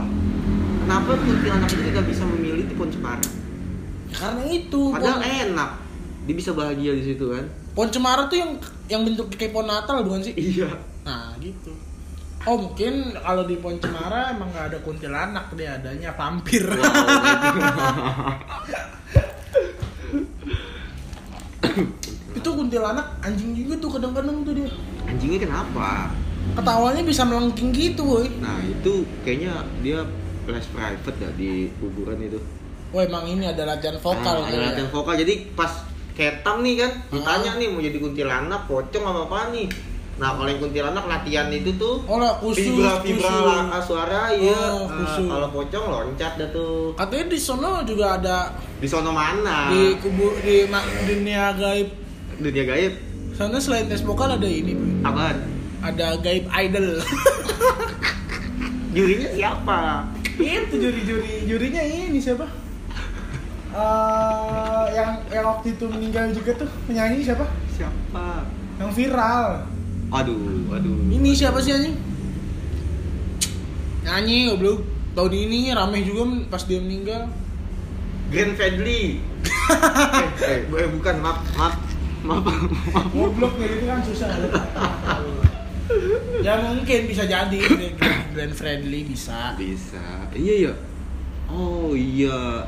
Kenapa 0.84 1.12
kuntilanak 1.16 1.70
itu 1.72 1.84
tidak 1.94 2.06
bisa 2.12 2.24
memilih 2.28 2.68
di 2.68 2.76
pohon 2.76 2.92
cemara 2.92 3.24
Ya, 4.14 4.30
karena 4.30 4.44
itu 4.46 4.82
padahal 4.94 5.20
pohon, 5.26 5.34
enak. 5.50 5.70
Dia 6.30 6.36
bisa 6.38 6.52
bahagia 6.54 6.92
di 6.94 7.04
situ 7.08 7.26
kan? 7.34 7.46
Pohon 7.74 7.90
cemara 7.90 8.30
tuh 8.30 8.38
yang 8.38 8.52
yang 8.86 9.02
bentuknya 9.02 9.38
kayak 9.42 9.54
pohon 9.58 9.66
Natal 9.66 10.06
bukan 10.06 10.22
sih? 10.22 10.38
Iya. 10.38 10.70
Nah 11.02 11.34
gitu. 11.42 11.74
Oh 12.44 12.60
mungkin 12.60 13.16
kalau 13.18 13.48
di 13.48 13.58
pohon 13.58 13.80
cemara 13.80 14.36
emang 14.36 14.52
nggak 14.54 14.76
ada 14.76 14.78
kuntilanak 14.86 15.50
dia 15.58 15.80
adanya 15.80 16.14
vampir. 16.14 16.62
Itu 22.38 22.50
kuntilanak 22.54 23.24
anjing 23.24 23.56
juga 23.58 23.80
tuh 23.80 23.90
kadang-kadang 23.98 24.44
tuh 24.46 24.54
dia. 24.54 24.70
Anjingnya 25.10 25.48
kenapa 25.48 26.14
ketawanya 26.54 27.02
bisa 27.02 27.24
melengking 27.24 27.70
gitu 27.70 28.04
boy 28.04 28.28
nah 28.38 28.60
itu 28.60 28.94
kayaknya 29.24 29.54
dia 29.80 30.04
flash 30.44 30.68
private 30.70 31.18
ya 31.18 31.30
di 31.34 31.52
kuburan 31.78 32.20
itu. 32.20 32.36
Wah 32.92 33.02
emang 33.02 33.24
ini 33.26 33.48
ada 33.48 33.64
latihan 33.66 33.96
vokal 33.96 34.20
Ah, 34.38 34.44
kali 34.44 34.54
ada 34.54 34.60
ya. 34.60 34.68
latihan 34.70 34.90
vokal. 34.92 35.16
Jadi 35.16 35.34
pas 35.52 35.72
ketam 36.14 36.60
nih 36.60 36.76
kan 36.78 36.92
ditanya 37.10 37.50
Ah. 37.50 37.58
nih 37.58 37.68
mau 37.68 37.80
jadi 37.80 37.96
kuntilanak 37.96 38.62
pocong 38.64 39.04
apa 39.04 39.22
apa 39.24 39.40
nih? 39.50 39.66
Nah 40.14 40.30
kalau 40.30 40.46
yang 40.46 40.60
kuntilanak 40.60 41.06
latihan 41.08 41.48
itu 41.48 41.74
tuh 41.74 42.04
Oh 42.04 42.20
lah 42.20 42.38
khusus 42.38 42.70
vibra 42.70 43.00
vibra 43.00 43.24
khusus. 43.26 43.42
lah, 43.42 43.82
suara 43.82 44.22
iya. 44.30 44.52
Oh, 44.70 44.84
Ah, 44.84 45.00
khusus. 45.00 45.26
kalau 45.26 45.48
pocong 45.50 45.86
loncat 45.88 46.32
dah 46.36 46.50
tuh. 46.52 46.92
Katanya 46.94 47.26
di 47.26 47.40
sono 47.40 47.72
juga 47.82 48.06
ada. 48.14 48.38
Di 48.78 48.86
sono 48.86 49.10
mana? 49.10 49.72
Di 49.72 49.96
kubu 49.98 50.38
di 50.38 50.68
dunia 51.08 51.56
gaib. 51.56 51.88
dunia 52.36 52.64
gaib 52.64 52.94
Sana 53.32 53.58
selain 53.58 53.88
tes 53.88 54.04
vokal 54.04 54.28
ada 54.30 54.46
ini, 54.46 54.76
apaan 55.02 55.40
Ada 55.84 56.16
gaib 56.24 56.48
idol. 56.48 56.88
jurinya 58.96 59.30
siapa 59.34 60.06
itu 60.38 60.76
juri-juri 60.78 61.50
jurinya 61.50 61.82
ini 61.82 62.22
siapa? 62.22 62.46
Eh, 63.74 64.86
yang 64.94 65.18
yang 65.34 65.46
waktu 65.50 65.74
itu 65.74 65.86
meninggal 65.90 66.30
juga 66.30 66.62
tuh 66.62 66.70
penyanyi 66.86 67.26
siapa? 67.26 67.42
siapa 67.74 68.46
Yang 68.78 68.92
viral. 69.02 69.66
aduh 70.14 70.70
aduh 70.78 70.94
Ini 71.10 71.30
siapa 71.34 71.58
sih 71.58 71.74
anjing? 71.74 71.98
Nyanyi 74.06 74.54
goblok. 74.54 74.86
Tahun 75.14 75.34
ini 75.34 75.74
rame 75.74 76.02
juga 76.06 76.22
pas 76.54 76.62
dia 76.66 76.82
meninggal. 76.82 77.30
Grand 78.34 78.58
Fadli 78.58 79.22
eh, 80.50 80.66
eh, 80.66 80.90
bukan 80.90 81.16
maaf 81.22 81.46
maaf 81.54 81.78
maaf 82.26 82.42
maaf 82.50 83.06
Goblok 83.14 83.54
gitu 83.62 83.86
kan 83.86 84.02
susah. 84.02 84.30
ya 86.40 86.54
mungkin 86.60 87.00
bisa 87.06 87.24
jadi 87.24 87.58
Glenn, 87.60 87.96
Glenn 88.32 88.52
Fredly 88.52 89.04
bisa. 89.04 89.54
bisa 89.54 90.04
iya 90.32 90.70
ya 90.70 90.74
oh 91.46 91.92
iya 91.92 92.64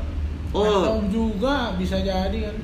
Atau 0.49 0.63
oh 0.93 1.04
juga 1.06 1.75
bisa 1.75 1.97
jadi 1.97 2.38
kan. 2.41 2.56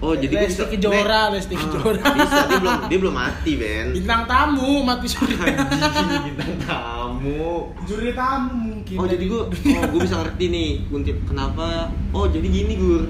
oh 0.00 0.14
jadi 0.14 0.34
Lesti 0.40 0.64
Kejora. 0.68 1.30
Lesti 1.30 1.50
Ah, 1.52 1.60
Kejora. 1.60 2.02
bisa 2.12 2.40
dia 2.44 2.58
belum 2.58 2.78
dia 2.86 2.98
belum 3.00 3.14
mati 3.16 3.52
Ben 3.54 3.86
Bintang 3.90 4.22
tamu 4.24 4.82
mati. 4.82 5.06
Anjing, 5.10 6.22
bintang 6.28 6.54
tamu 6.60 7.74
Juri 7.82 8.12
tamu 8.12 8.52
mungkin. 8.74 8.96
oh 8.96 9.06
jadi 9.06 9.24
gua 9.24 9.42
oh 9.48 9.82
gua 9.88 10.00
bisa 10.00 10.16
ngerti 10.20 10.44
nih 10.48 10.68
kuntil 10.86 11.16
kenapa 11.24 11.66
oh 12.10 12.26
jadi 12.26 12.46
gini 12.46 12.74
gur 12.74 13.02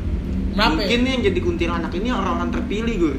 Kenapa? 0.55 0.79
mungkin 0.79 0.99
nih 1.01 1.11
yang 1.11 1.23
jadi 1.25 1.39
kuntilanak 1.41 1.93
ini 1.93 2.09
orang-orang 2.09 2.51
terpilih 2.51 2.95
gur 2.99 3.17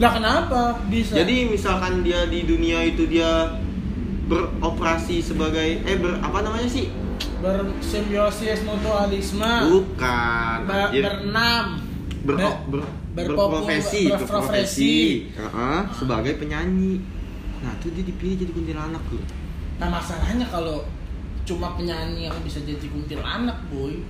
Lah 0.00 0.10
kenapa 0.16 0.60
bisa? 0.88 1.12
Jadi 1.12 1.46
misalkan 1.46 2.00
dia 2.00 2.24
di 2.24 2.48
dunia 2.48 2.80
itu 2.82 3.04
dia 3.04 3.52
beroperasi 4.26 5.20
sebagai 5.20 5.84
eh 5.84 5.96
ber, 6.00 6.16
apa 6.24 6.40
namanya 6.40 6.66
sih? 6.66 6.88
bersimbiosis 7.40 8.68
mutualisme. 8.68 9.48
Bukan. 9.64 10.56
Ba- 10.68 10.92
anjir. 10.92 11.04
berenam. 11.04 11.66
Ber, 12.20 12.36
Be- 12.36 12.60
ber, 12.68 12.80
berpopu- 13.16 13.64
berprofesi, 13.64 14.12
berprofesi. 14.12 14.12
berprofesi. 14.12 14.96
Heeh, 15.40 15.80
sebagai 15.96 16.32
penyanyi. 16.36 17.00
Nah, 17.64 17.72
itu 17.80 17.88
dia 17.96 18.04
dipilih 18.04 18.44
jadi 18.44 18.52
kuntilanak, 18.52 19.00
Gur. 19.08 19.24
Nah 19.80 19.88
masalahnya 19.88 20.44
kalau 20.52 20.84
cuma 21.48 21.72
penyanyi 21.72 22.28
yang 22.28 22.36
bisa 22.44 22.60
jadi 22.60 22.84
kuntilanak 22.84 23.56
boy, 23.72 24.04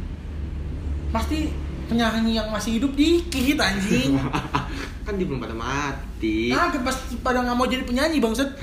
pasti 1.14 1.54
penyanyi 1.90 2.38
yang 2.38 2.48
masih 2.54 2.78
hidup 2.78 2.94
dikit 2.94 3.58
anjing. 3.58 4.14
kan 5.04 5.18
dia 5.18 5.26
belum 5.26 5.42
pada 5.42 5.56
mati. 5.58 6.54
Nah, 6.54 6.70
pasti 6.86 7.18
pada 7.18 7.42
nggak 7.42 7.56
mau 7.58 7.66
jadi 7.66 7.82
penyanyi 7.82 8.22
bangset. 8.22 8.46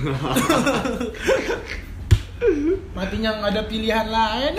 Matinya 2.95 3.29
nggak 3.43 3.51
ada 3.51 3.63
pilihan 3.67 4.07
lain. 4.07 4.53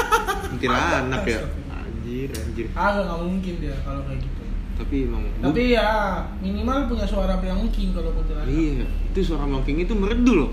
Kuntilanak 0.56 1.22
ya. 1.28 1.44
Anjir, 1.68 2.30
anjir. 2.32 2.66
Ah, 2.72 2.96
nggak 2.96 3.20
mungkin 3.20 3.54
dia 3.60 3.76
kalau 3.84 4.00
kayak 4.08 4.24
gitu. 4.24 4.42
Tapi 4.74 5.06
emang 5.06 5.22
Tapi 5.38 5.62
ya 5.76 6.18
minimal 6.42 6.90
punya 6.90 7.06
suara 7.06 7.38
melengking 7.38 7.94
kalau 7.94 8.10
kuntilanak. 8.10 8.50
Iya, 8.50 8.86
itu 9.12 9.18
suara 9.22 9.44
melengking 9.46 9.86
itu 9.86 9.94
merdu 9.94 10.32
loh. 10.34 10.50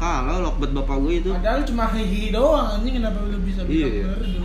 Kalau 0.00 0.40
lokbet 0.40 0.72
bapak 0.72 0.96
gue 1.04 1.12
itu 1.20 1.28
Padahal 1.28 1.60
cuma 1.60 1.84
hihi 1.92 2.32
doang 2.32 2.80
anjing 2.80 2.96
kenapa 2.96 3.20
lu 3.20 3.36
bisa 3.44 3.60
bilang 3.68 3.92
Iya. 3.92 4.08
merdu? 4.08 4.42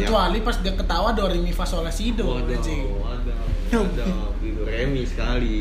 Kecuali 0.00 0.38
pas 0.40 0.56
dia 0.56 0.72
ketawa 0.72 1.08
do 1.10 1.24
re 1.24 1.36
mi 1.36 1.50
fa 1.50 1.62
sol 1.62 1.82
la 1.82 1.90
si 1.90 2.10
do 2.10 2.24
Waduh, 2.28 2.50
anjing. 2.50 2.82
waduh, 2.94 3.36
waduh, 3.72 4.30
gitu 4.38 4.60
remi 4.62 5.02
sekali. 5.02 5.58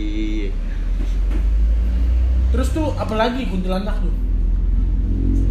Terus 2.47 2.67
tuh 2.69 2.95
apalagi 2.95 3.43
kuntilanak 3.45 3.97
tuh? 3.97 4.13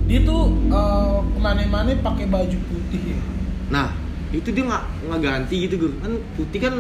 Dia 0.06 0.22
tuh 0.22 0.42
eh, 0.66 1.18
ke 1.26 1.38
mana-mana 1.38 1.90
pakai 1.94 2.26
baju 2.26 2.58
putih 2.64 3.02
ya. 3.08 3.18
Nah, 3.68 3.90
itu 4.30 4.48
dia 4.48 4.64
nggak 4.64 4.82
nggak 5.04 5.20
ganti 5.20 5.56
gitu 5.66 5.74
gue. 5.78 5.92
Kan 5.98 6.12
putih 6.34 6.60
kan 6.60 6.74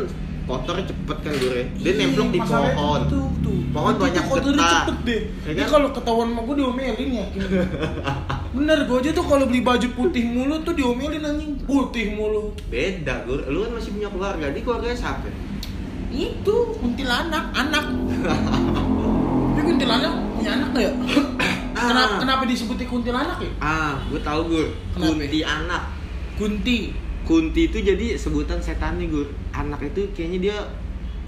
kotor 0.46 0.78
cepet 0.80 1.18
kan 1.20 1.32
gue. 1.34 1.60
Dia 1.76 1.90
Iya, 1.90 2.00
nemplok 2.00 2.28
di 2.30 2.38
pohon. 2.40 3.00
Tuh, 3.10 3.26
tuh. 3.40 3.58
Pohon 3.68 3.94
banyak 3.98 4.24
kotornya 4.24 4.56
getah. 4.56 4.72
cepet 4.80 4.96
deh. 5.02 5.20
Ya 5.42 5.52
Dia 5.52 5.64
kan? 5.66 5.70
kalau 5.74 5.88
ketahuan 5.90 6.28
sama 6.30 6.40
gue 6.44 6.54
diomelin 6.56 7.10
ya. 7.12 7.26
Bener 8.56 8.88
gue 8.88 8.96
aja 8.96 9.10
tuh 9.12 9.22
kalau 9.22 9.44
beli 9.44 9.60
baju 9.60 9.84
putih 9.92 10.24
mulu 10.24 10.64
tuh 10.64 10.72
diomelin 10.72 11.20
anjing 11.20 11.52
putih 11.62 12.16
mulu. 12.16 12.56
Beda 12.66 13.22
gue. 13.22 13.36
Lu 13.46 13.62
kan 13.62 13.76
masih 13.76 13.92
punya 13.92 14.08
keluarga. 14.08 14.46
Di 14.48 14.60
keluarganya 14.64 14.96
siapa? 14.96 15.28
Itu 16.08 16.54
kuntilanak, 16.80 17.52
anak. 17.52 17.84
Ini 19.52 19.62
kuntilanak 19.62 20.12
punya 20.32 20.50
anak 20.56 20.68
nggak 20.72 20.84
ya? 20.84 20.92
kenapa, 21.76 22.14
kenapa 22.24 22.42
disebutnya 22.44 22.86
kuntilanak 22.86 23.38
ya? 23.38 23.50
Ah, 23.60 24.00
gue 24.08 24.20
tahu. 24.20 24.40
Kenapa? 24.96 25.12
Kunti 25.12 25.38
anak. 25.42 25.82
Kunti. 26.36 26.78
Kunti 27.26 27.60
itu 27.66 27.78
jadi 27.82 28.16
sebutan 28.16 28.62
setan 28.62 28.96
nih 28.96 29.12
gue. 29.12 29.26
Anak 29.52 29.84
itu 29.84 30.08
kayaknya 30.14 30.38
dia 30.40 30.56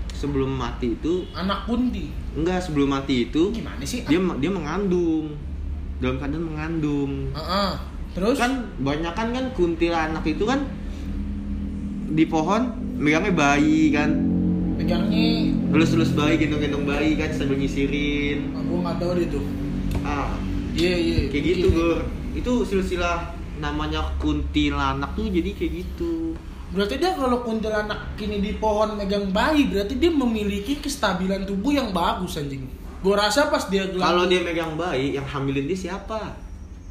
sebelum 0.08 0.50
mati 0.50 0.98
itu 0.98 1.22
Anak 1.30 1.62
kunti. 1.62 2.10
enggak 2.34 2.58
sebelum 2.58 2.90
mati 2.90 3.30
itu 3.30 3.54
Gimana 3.54 3.78
sih? 3.86 4.02
dia 4.02 4.18
dia 4.18 4.50
mengandung 4.50 5.30
dalam 5.98 6.16
keadaan 6.18 6.44
mengandung 6.44 7.12
Heeh. 7.34 7.70
Terus? 8.14 8.36
kan 8.40 8.72
banyak 8.82 9.12
kan 9.14 9.28
kan 9.30 9.44
kuntilanak 9.54 10.24
itu 10.26 10.44
kan 10.48 10.66
di 12.08 12.24
pohon 12.24 12.72
megangnya 12.98 13.34
bayi 13.36 13.92
kan 13.92 14.10
megangnya 14.80 15.54
elus-elus 15.70 16.16
bayi 16.16 16.40
gendong-gendong 16.40 16.86
bayi 16.88 17.14
kan 17.14 17.30
sambil 17.34 17.60
nyisirin 17.60 18.54
aku 18.56 18.72
nggak 18.80 18.96
tahu 18.98 19.10
deh 19.18 19.26
tuh. 19.28 19.44
ah 20.02 20.32
Iya 20.78 20.94
iya. 20.94 21.18
kayak 21.26 21.44
gitu 21.44 21.66
gur 21.74 21.98
itu 22.38 22.52
silsilah 22.62 23.34
namanya 23.58 24.14
kuntilanak 24.22 25.10
tuh 25.18 25.26
jadi 25.26 25.50
kayak 25.58 25.72
gitu 25.82 26.38
Berarti 26.68 27.00
dia 27.00 27.16
kalau 27.16 27.40
kuntilanak 27.40 28.12
kini 28.20 28.44
di 28.44 28.60
pohon 28.60 29.00
megang 29.00 29.32
bayi, 29.32 29.72
berarti 29.72 29.96
dia 29.96 30.12
memiliki 30.12 30.76
kestabilan 30.76 31.48
tubuh 31.48 31.72
yang 31.72 31.96
bagus 31.96 32.36
anjing. 32.36 32.68
Gua 32.98 33.14
rasa 33.16 33.46
pas 33.46 33.62
dia 33.66 33.86
kalau 33.88 34.26
dia 34.26 34.42
megang 34.42 34.74
bayi 34.74 35.14
yang 35.14 35.22
hamilin 35.22 35.64
dia 35.64 35.78
siapa 35.86 36.34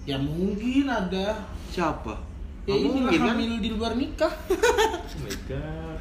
ya 0.03 0.15
mungkin 0.15 0.87
ada. 0.87 1.35
siapa 1.67 2.15
Ya 2.63 2.75
Nggak 2.75 2.79
inilah 2.79 2.95
mungkin 2.99 3.19
kan 3.19 3.29
hamil 3.31 3.51
di 3.59 3.69
luar 3.71 3.91
nikah. 3.93 4.33
oh 4.51 5.19
my 5.19 5.35
god 5.47 5.99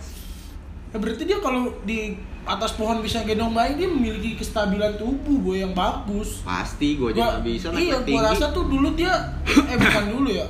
Ya, 0.87 0.97
berarti 0.97 1.23
dia 1.23 1.39
kalau 1.39 1.75
di 1.83 2.15
atas 2.43 2.73
pohon 2.73 3.03
bisa 3.03 3.21
gendong 3.21 3.51
bayi 3.51 3.75
dia 3.75 3.85
memiliki 3.85 4.35
kestabilan 4.35 4.95
tubuh 4.95 5.43
boy 5.43 5.59
yang 5.59 5.75
bagus. 5.75 6.41
pasti 6.41 6.95
gue 6.95 7.11
Gua, 7.11 7.37
nggak 7.37 7.43
bisa 7.43 7.67
naik 7.69 7.83
iya, 7.83 7.97
tinggi 8.01 8.15
gua 8.15 8.23
rasa 8.31 8.47
tuh 8.49 8.65
dulu 8.65 8.89
dia 8.95 9.13
eh 9.45 9.77
bukan 9.77 10.05
dulu 10.09 10.31
ya. 10.31 10.47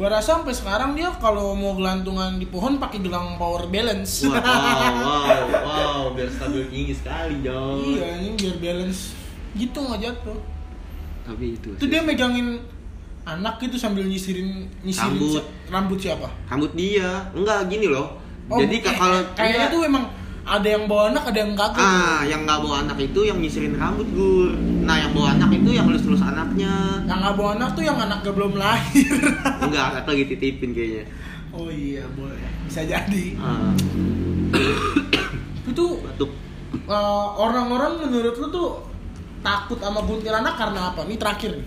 Gua 0.00 0.08
rasa 0.08 0.40
sampai 0.40 0.56
sekarang 0.56 0.96
dia 0.96 1.12
kalau 1.20 1.52
mau 1.52 1.76
gelantungan 1.76 2.40
di 2.40 2.48
pohon 2.48 2.80
pakai 2.80 3.04
gelang 3.04 3.36
power 3.36 3.68
balance. 3.68 4.24
Wow, 4.24 4.32
wow, 4.40 5.44
wow, 5.60 6.00
biar 6.16 6.32
stabil 6.32 6.64
tinggi 6.72 6.96
sekali, 6.96 7.44
Jong. 7.44 8.00
iya, 8.00 8.16
ini 8.16 8.32
biar 8.32 8.56
balance 8.64 9.12
gitu 9.52 9.76
nggak 9.76 10.00
jatuh. 10.00 10.40
Tapi 11.28 11.52
itu. 11.52 11.76
Itu 11.76 11.84
dia 11.84 12.00
megangin 12.00 12.64
anak 13.28 13.60
gitu 13.60 13.76
sambil 13.76 14.08
nyisirin 14.08 14.72
nyisirin 14.80 15.20
Rambut. 15.20 15.36
si- 15.36 15.48
rambut 15.68 15.98
siapa? 16.00 16.32
rambut 16.48 16.72
dia. 16.72 17.28
Enggak 17.36 17.68
gini 17.68 17.92
loh. 17.92 18.16
Oh, 18.48 18.56
Jadi 18.56 18.80
eh, 18.80 18.96
kalau 18.96 19.20
kayaknya 19.36 19.68
tuh 19.68 19.84
emang 19.84 20.08
ada 20.50 20.66
yang 20.66 20.84
bawa 20.84 21.02
anak 21.08 21.24
ada 21.24 21.38
yang 21.38 21.52
kagak 21.54 21.78
Ah, 21.78 22.20
yang 22.22 22.42
nggak 22.42 22.58
bawa 22.58 22.82
anak 22.82 22.98
itu 22.98 23.20
yang 23.22 23.38
nyisirin 23.38 23.74
rambut 23.74 24.08
gur. 24.10 24.50
Nah, 24.82 24.98
yang 24.98 25.12
bawa 25.12 25.32
anak 25.32 25.50
itu 25.52 25.70
yang 25.70 25.86
lulus-lulus 25.86 26.20
anaknya. 26.20 26.74
yang 27.04 27.18
nggak 27.18 27.34
bawa 27.34 27.50
anak 27.54 27.68
tuh 27.72 27.82
yang 27.82 27.94
anaknya 27.96 28.30
belum 28.30 28.52
lahir 28.54 29.14
Enggak, 29.64 29.84
anak 29.92 30.04
lagi 30.04 30.24
titipin 30.26 30.70
kayaknya. 30.70 31.04
oh 31.50 31.66
iya 31.66 32.02
boleh 32.10 32.38
bisa 32.64 32.82
jadi 32.82 33.24
Ah, 33.36 33.70
itu 35.64 35.84
batuk. 36.00 36.30
eh, 36.72 36.94
orang-orang 37.36 38.02
menurut 38.04 38.34
lu 38.36 38.46
tuh 38.48 38.70
takut 39.40 39.78
sama 39.78 40.02
kuntilanak 40.02 40.54
karena 40.54 40.90
apa 40.90 41.02
nih 41.02 41.16
terakhir 41.16 41.50
nih 41.54 41.66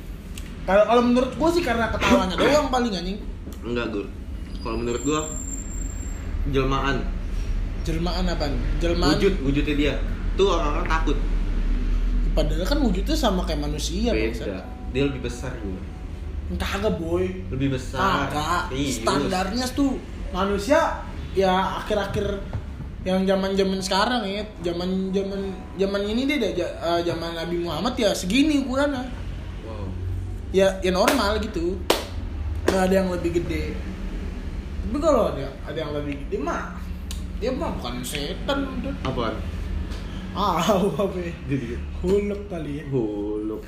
kalau 0.63 0.83
kalau 0.85 1.01
menurut 1.03 1.31
gua 1.33 1.49
sih 1.49 1.59
karena 1.59 1.87
ketawanya 1.89 2.35
doang 2.35 2.67
paling 2.69 2.93
anjing 2.93 3.19
Enggak, 3.61 3.87
gur. 3.89 4.07
Kalau 4.59 4.75
menurut 4.75 4.99
gua 5.01 5.21
jelmaan, 6.45 6.99
jelmaan 7.83 8.25
apa 8.25 8.47
jelmaan 8.79 9.15
wujud 9.15 9.33
wujudnya 9.43 9.75
dia. 9.75 9.93
Tuh 10.33 10.47
orang-orang 10.49 10.87
takut. 10.89 11.17
padahal 12.33 12.65
kan 12.65 12.79
wujudnya 12.81 13.13
sama 13.13 13.45
kayak 13.45 13.61
manusia 13.61 14.09
Bangsa. 14.09 14.43
Beda. 14.49 14.59
Dia 14.89 15.03
lebih 15.05 15.21
besar 15.21 15.53
gur. 15.61 15.77
kagak 16.53 16.97
boy 16.97 17.25
Lebih 17.53 17.77
besar. 17.77 18.29
Serius. 18.69 19.01
standarnya 19.01 19.65
tuh 19.69 20.01
manusia 20.29 21.01
ya 21.33 21.81
akhir-akhir 21.81 22.41
yang 23.03 23.21
zaman 23.27 23.53
zaman 23.53 23.79
sekarang 23.83 24.21
ya 24.23 24.41
zaman 24.63 25.11
zaman 25.11 25.41
zaman 25.75 26.01
ini 26.07 26.25
deh 26.25 26.55
eh, 26.55 26.99
zaman 27.03 27.35
Nabi 27.35 27.61
Muhammad 27.61 27.93
ya 27.97 28.09
segini 28.13 28.63
ukurannya 28.65 29.03
Wow. 29.63 29.87
ya 30.51 30.67
ya 30.79 30.89
normal 30.89 31.37
gitu 31.39 31.77
nggak 32.65 32.81
ada 32.89 32.95
yang 32.97 33.09
lebih 33.11 33.43
gede 33.43 33.75
tapi 34.83 34.97
kalau 34.99 35.31
ada 35.35 35.47
ada 35.63 35.77
yang 35.77 35.91
lebih 35.91 36.15
gede 36.25 36.37
mah 36.39 36.75
dia 37.43 37.51
mah 37.51 37.75
bukan 37.75 37.99
setan 37.99 38.63
Apaan? 39.03 39.35
ah 40.31 40.63
apa 41.03 41.17
ya 41.19 41.33
Jadi 41.45 41.75
huluk 41.99 42.47
kali 42.47 42.79
ya 42.79 42.83
huluk. 42.87 43.59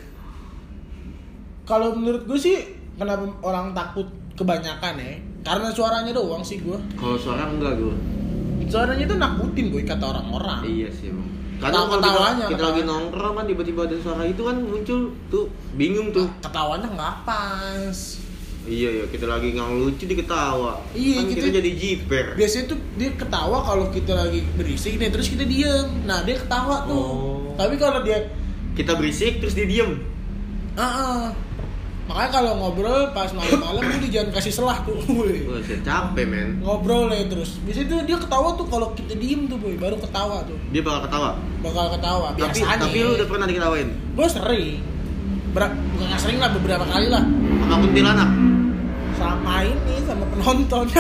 kalau 1.64 1.92
menurut 1.92 2.24
gue 2.24 2.38
sih 2.38 2.58
kenapa 2.94 3.28
orang 3.42 3.70
takut 3.72 4.08
kebanyakan 4.34 4.96
ya 4.96 5.14
karena 5.42 5.68
suaranya 5.70 6.12
doang 6.12 6.40
sih 6.40 6.58
gue 6.58 6.78
Kalau 6.96 7.16
suara 7.16 7.46
enggak 7.46 7.76
gur. 7.76 7.94
suaranya 8.66 9.06
tuh 9.06 9.18
nakutin 9.18 9.70
gue 9.70 9.84
kata 9.84 10.06
orang-orang 10.06 10.60
Iya 10.64 10.90
sih 10.90 11.10
emang. 11.10 11.28
Ketawa- 11.56 11.62
Kadang 11.62 11.84
kalau 11.84 11.92
kita, 11.94 12.00
ketawanya, 12.02 12.46
kita 12.46 12.56
lagi 12.58 12.58
ketawanya. 12.74 12.86
nongkrong 12.90 13.34
kan 13.34 13.46
tiba-tiba 13.46 13.82
ada 13.84 13.98
suara 13.98 14.24
itu 14.26 14.42
kan 14.42 14.56
muncul 14.58 15.00
tuh 15.30 15.46
bingung 15.74 16.08
tuh. 16.10 16.26
ketawanya 16.40 16.88
nggak 16.90 17.16
pas 17.24 17.98
Iya 18.66 18.90
ya 18.92 19.06
kita 19.08 19.26
lagi 19.26 19.54
nggak 19.54 19.70
lucu 19.72 20.04
diketawa. 20.04 20.82
Iya, 20.92 21.16
kan 21.16 21.24
kita- 21.28 21.38
kita 21.40 21.50
jadi 21.56 21.72
jiper. 21.72 22.26
biasanya 22.34 22.66
tuh 22.68 22.80
dia 22.94 23.10
ketawa 23.12 23.58
kalau 23.62 23.86
kita 23.90 24.12
lagi 24.12 24.42
berisik 24.52 24.98
nih 24.98 25.08
terus 25.08 25.28
kita 25.28 25.44
diem 25.44 25.86
nah 26.02 26.22
dia 26.22 26.34
ketawa 26.36 26.82
tuh 26.84 26.98
Oh. 26.98 27.54
tapi 27.54 27.76
kalau 27.76 28.02
dia 28.02 28.26
Kita 28.74 28.92
berisik 28.92 29.38
terus 29.38 29.54
dia 29.54 29.64
diem. 29.64 30.02
ah 30.74 30.82
ah. 30.84 31.24
makanya 32.06 32.30
kalau 32.34 32.52
ngobrol 32.56 33.10
pas 33.12 33.30
malam-malam 33.32 33.82
tuh 33.96 34.10
jangan 34.10 34.30
kasih 34.32 34.52
selah 34.52 34.78
tuh. 34.82 34.98
Wah, 35.44 35.58
saya 35.60 35.80
capek 35.80 36.26
men. 36.26 36.50
ngobrol 36.60 37.08
ya 37.08 37.26
terus 37.26 37.58
biasanya 37.62 37.88
tuh 37.88 38.00
dia 38.04 38.18
ketawa 38.18 38.50
tuh 38.54 38.66
kalau 38.66 38.92
kita 38.92 39.14
diem 39.14 39.46
tuh 39.46 39.56
boy 39.56 39.74
baru 39.76 39.96
ketawa 39.96 40.42
tuh 40.44 40.58
Dia 40.70 40.82
bakal 40.82 41.06
ketawa. 41.06 41.30
bakal 41.62 41.86
ketawa 41.92 42.28
Tapi 42.32 42.40
biasanya 42.44 42.78
tapi 42.80 42.98
lu 43.00 43.12
udah 43.16 43.28
pernah 43.28 43.46
diketawain 43.46 43.88
gue 44.12 44.28
sering 44.28 44.82
Ber 45.52 45.64
bukan 45.72 46.18
sering 46.20 46.38
lah 46.38 46.50
beberapa 46.52 46.84
kali 46.84 47.08
lah 47.08 47.24
sama 47.64 47.80
kuntilanak? 47.80 48.30
Sama 49.26 49.66
ini 49.66 49.96
sama 50.06 50.26
penonton. 50.30 50.86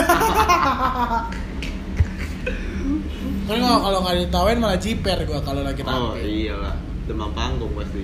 Kan 3.45 3.61
kalau 3.61 3.77
kalau 3.77 3.99
nggak 4.01 4.15
ditawain 4.25 4.57
malah 4.57 4.79
jiper 4.81 5.21
gue 5.21 5.39
kalau 5.45 5.61
lagi 5.61 5.85
Oh 5.85 6.17
rame 6.17 6.25
iyalah, 6.25 6.73
demam 7.05 7.29
panggung 7.37 7.69
pasti. 7.77 8.01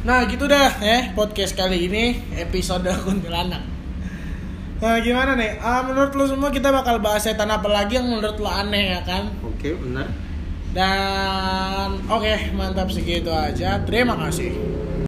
nah 0.00 0.24
gitu 0.24 0.48
dah 0.48 0.80
ya 0.80 1.12
podcast 1.12 1.52
kali 1.52 1.88
ini 1.88 2.20
episode 2.36 2.88
kuntilanak. 3.04 3.64
Nah 4.80 4.96
gimana 5.00 5.36
nih? 5.36 5.60
Ah, 5.60 5.84
menurut 5.84 6.12
lu 6.16 6.24
semua 6.24 6.48
kita 6.48 6.72
bakal 6.72 7.00
bahas 7.04 7.24
setan 7.24 7.52
apa 7.52 7.68
lagi 7.68 8.00
yang 8.00 8.08
menurut 8.08 8.36
lu 8.36 8.48
aneh 8.48 8.96
ya 8.96 9.00
kan? 9.04 9.28
Oke 9.44 9.76
benar. 9.76 10.08
dan 10.70 11.98
oke 12.06 12.54
mantap 12.56 12.88
segitu 12.92 13.28
aja. 13.32 13.80
Terima 13.84 14.14
kasih 14.20 14.79